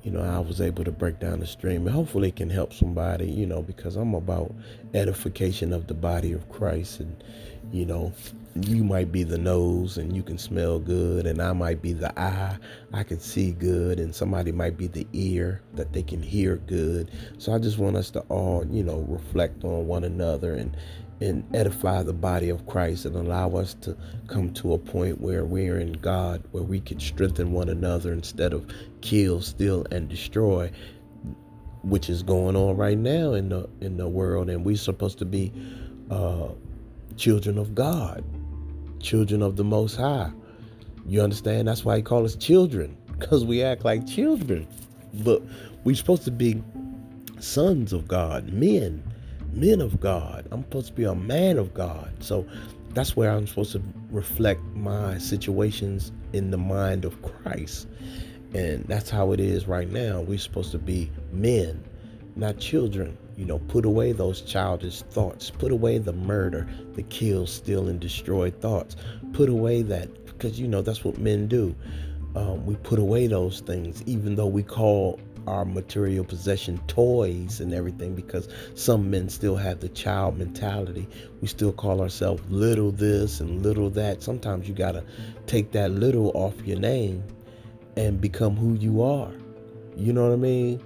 you 0.03 0.11
know, 0.11 0.21
I 0.21 0.39
was 0.39 0.59
able 0.59 0.83
to 0.83 0.91
break 0.91 1.19
down 1.19 1.39
the 1.39 1.47
stream. 1.47 1.87
And 1.87 1.95
hopefully 1.95 2.27
it 2.29 2.35
can 2.35 2.49
help 2.49 2.73
somebody, 2.73 3.25
you 3.25 3.45
know, 3.45 3.61
because 3.61 3.95
I'm 3.95 4.13
about 4.13 4.53
edification 4.93 5.71
of 5.71 5.87
the 5.87 5.93
body 5.93 6.33
of 6.33 6.49
Christ. 6.49 6.99
And, 6.99 7.23
you 7.71 7.85
know, 7.85 8.11
you 8.55 8.83
might 8.83 9.11
be 9.11 9.23
the 9.23 9.37
nose 9.37 9.97
and 9.97 10.15
you 10.15 10.21
can 10.21 10.37
smell 10.37 10.79
good, 10.79 11.25
and 11.25 11.41
I 11.41 11.53
might 11.53 11.81
be 11.81 11.93
the 11.93 12.17
eye, 12.19 12.57
I 12.93 13.03
can 13.03 13.19
see 13.19 13.51
good, 13.51 13.99
and 13.99 14.13
somebody 14.13 14.51
might 14.51 14.77
be 14.77 14.87
the 14.87 15.07
ear 15.13 15.61
that 15.73 15.91
they 15.91 16.03
can 16.03 16.21
hear 16.21 16.57
good. 16.57 17.09
So 17.39 17.53
I 17.53 17.57
just 17.57 17.79
want 17.79 17.95
us 17.95 18.11
to 18.11 18.19
all, 18.29 18.65
you 18.69 18.83
know, 18.83 18.99
reflect 19.09 19.63
on 19.63 19.87
one 19.87 20.03
another 20.03 20.53
and 20.53 20.75
and 21.21 21.43
edify 21.55 22.03
the 22.03 22.13
body 22.13 22.49
of 22.49 22.65
Christ 22.65 23.05
and 23.05 23.15
allow 23.15 23.51
us 23.55 23.75
to 23.75 23.95
come 24.27 24.51
to 24.55 24.73
a 24.73 24.77
point 24.77 25.21
where 25.21 25.45
we're 25.45 25.79
in 25.79 25.93
God, 25.93 26.43
where 26.51 26.63
we 26.63 26.81
can 26.81 26.99
strengthen 26.99 27.53
one 27.53 27.69
another 27.69 28.11
instead 28.11 28.51
of 28.51 28.69
kill, 28.99 29.41
steal, 29.41 29.85
and 29.89 30.09
destroy, 30.09 30.69
which 31.83 32.09
is 32.09 32.23
going 32.23 32.57
on 32.57 32.75
right 32.75 32.97
now 32.97 33.33
in 33.33 33.49
the 33.49 33.69
in 33.79 33.97
the 33.97 34.07
world. 34.07 34.49
And 34.49 34.65
we're 34.65 34.75
supposed 34.75 35.17
to 35.19 35.25
be 35.25 35.53
uh, 36.11 36.49
children 37.15 37.57
of 37.57 37.73
God, 37.73 38.23
children 39.03 39.41
of 39.41 39.55
the 39.55 39.63
Most 39.63 39.95
High. 39.95 40.31
You 41.05 41.21
understand? 41.21 41.67
That's 41.67 41.85
why 41.85 41.97
he 41.97 42.01
call 42.01 42.25
us 42.25 42.35
children, 42.35 42.97
because 43.19 43.45
we 43.45 43.61
act 43.61 43.85
like 43.85 44.07
children. 44.07 44.67
But 45.23 45.43
we're 45.83 45.95
supposed 45.95 46.23
to 46.23 46.31
be 46.31 46.63
sons 47.39 47.93
of 47.93 48.07
God, 48.07 48.51
men 48.53 49.03
men 49.53 49.81
of 49.81 49.99
God. 49.99 50.47
I'm 50.51 50.63
supposed 50.63 50.87
to 50.87 50.93
be 50.93 51.03
a 51.03 51.15
man 51.15 51.57
of 51.57 51.73
God. 51.73 52.11
So 52.19 52.45
that's 52.93 53.15
where 53.15 53.31
I'm 53.31 53.47
supposed 53.47 53.73
to 53.73 53.81
reflect 54.11 54.61
my 54.75 55.17
situations 55.17 56.11
in 56.33 56.51
the 56.51 56.57
mind 56.57 57.05
of 57.05 57.21
Christ. 57.21 57.87
And 58.53 58.83
that's 58.85 59.09
how 59.09 59.31
it 59.31 59.39
is 59.39 59.67
right 59.67 59.89
now. 59.89 60.21
We're 60.21 60.37
supposed 60.37 60.71
to 60.71 60.79
be 60.79 61.11
men, 61.31 61.83
not 62.35 62.57
children. 62.59 63.17
You 63.35 63.45
know, 63.45 63.59
put 63.59 63.85
away 63.85 64.11
those 64.11 64.41
childish 64.41 65.01
thoughts. 65.01 65.49
Put 65.49 65.71
away 65.71 65.97
the 65.97 66.13
murder, 66.13 66.67
the 66.93 67.03
kill, 67.03 67.47
steal, 67.47 67.87
and 67.87 67.99
destroy 67.99 68.51
thoughts. 68.51 68.95
Put 69.33 69.49
away 69.49 69.81
that, 69.83 70.25
because, 70.25 70.59
you 70.59 70.67
know, 70.67 70.81
that's 70.81 71.03
what 71.03 71.17
men 71.17 71.47
do. 71.47 71.75
Um, 72.35 72.65
we 72.65 72.75
put 72.75 72.99
away 72.99 73.27
those 73.27 73.61
things, 73.61 74.03
even 74.03 74.35
though 74.35 74.47
we 74.47 74.63
call 74.63 75.19
our 75.47 75.65
material 75.65 76.23
possession 76.23 76.79
toys 76.87 77.59
and 77.59 77.73
everything 77.73 78.15
because 78.15 78.47
some 78.75 79.09
men 79.09 79.29
still 79.29 79.55
have 79.55 79.79
the 79.79 79.89
child 79.89 80.37
mentality. 80.37 81.07
We 81.41 81.47
still 81.47 81.73
call 81.73 82.01
ourselves 82.01 82.41
little 82.49 82.91
this 82.91 83.39
and 83.39 83.61
little 83.61 83.89
that. 83.91 84.23
Sometimes 84.23 84.67
you 84.67 84.73
got 84.73 84.93
to 84.93 85.03
take 85.45 85.71
that 85.73 85.91
little 85.91 86.31
off 86.33 86.55
your 86.65 86.79
name 86.79 87.23
and 87.97 88.21
become 88.21 88.55
who 88.55 88.75
you 88.75 89.01
are. 89.01 89.31
You 89.95 90.13
know 90.13 90.23
what 90.23 90.33
I 90.33 90.37
mean? 90.37 90.81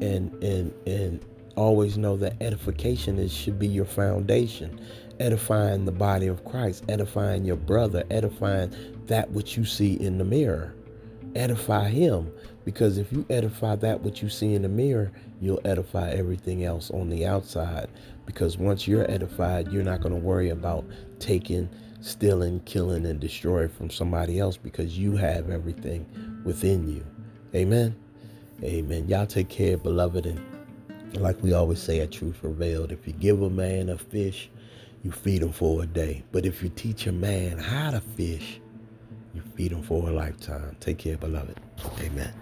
And 0.00 0.32
and 0.42 0.72
and 0.86 1.24
always 1.56 1.96
know 1.96 2.16
that 2.16 2.34
edification 2.40 3.18
is 3.18 3.32
should 3.32 3.58
be 3.58 3.68
your 3.68 3.84
foundation. 3.84 4.80
Edifying 5.20 5.84
the 5.84 5.92
body 5.92 6.26
of 6.26 6.44
Christ, 6.44 6.84
edifying 6.88 7.44
your 7.44 7.56
brother, 7.56 8.02
edifying 8.10 8.74
that 9.06 9.30
which 9.30 9.56
you 9.56 9.64
see 9.64 9.94
in 9.94 10.18
the 10.18 10.24
mirror. 10.24 10.74
Edify 11.36 11.88
him 11.88 12.32
because 12.64 12.98
if 12.98 13.12
you 13.12 13.24
edify 13.30 13.76
that 13.76 14.00
what 14.00 14.22
you 14.22 14.28
see 14.28 14.54
in 14.54 14.62
the 14.62 14.68
mirror, 14.68 15.12
you'll 15.40 15.60
edify 15.64 16.10
everything 16.10 16.64
else 16.64 16.90
on 16.90 17.10
the 17.10 17.26
outside. 17.26 17.88
Because 18.26 18.56
once 18.56 18.88
you're 18.88 19.10
edified, 19.10 19.70
you're 19.70 19.84
not 19.84 20.00
going 20.00 20.14
to 20.14 20.20
worry 20.20 20.48
about 20.48 20.84
taking, 21.18 21.68
stealing, 22.00 22.60
killing, 22.60 23.04
and 23.04 23.20
destroying 23.20 23.68
from 23.68 23.90
somebody 23.90 24.38
else 24.38 24.56
because 24.56 24.98
you 24.98 25.16
have 25.16 25.50
everything 25.50 26.06
within 26.44 26.88
you. 26.88 27.04
Amen. 27.54 28.03
Amen. 28.64 29.08
Y'all 29.08 29.26
take 29.26 29.48
care, 29.48 29.76
beloved. 29.76 30.24
And 30.26 30.40
like 31.14 31.42
we 31.42 31.52
always 31.52 31.80
say 31.80 32.00
at 32.00 32.12
Truth 32.12 32.38
Revealed, 32.42 32.92
if 32.92 33.06
you 33.06 33.12
give 33.12 33.42
a 33.42 33.50
man 33.50 33.90
a 33.90 33.98
fish, 33.98 34.50
you 35.02 35.12
feed 35.12 35.42
him 35.42 35.52
for 35.52 35.82
a 35.82 35.86
day. 35.86 36.24
But 36.32 36.46
if 36.46 36.62
you 36.62 36.70
teach 36.70 37.06
a 37.06 37.12
man 37.12 37.58
how 37.58 37.90
to 37.90 38.00
fish, 38.00 38.60
you 39.34 39.42
feed 39.54 39.72
him 39.72 39.82
for 39.82 40.08
a 40.08 40.12
lifetime. 40.12 40.76
Take 40.80 40.98
care, 40.98 41.18
beloved. 41.18 41.60
Amen. 42.00 42.32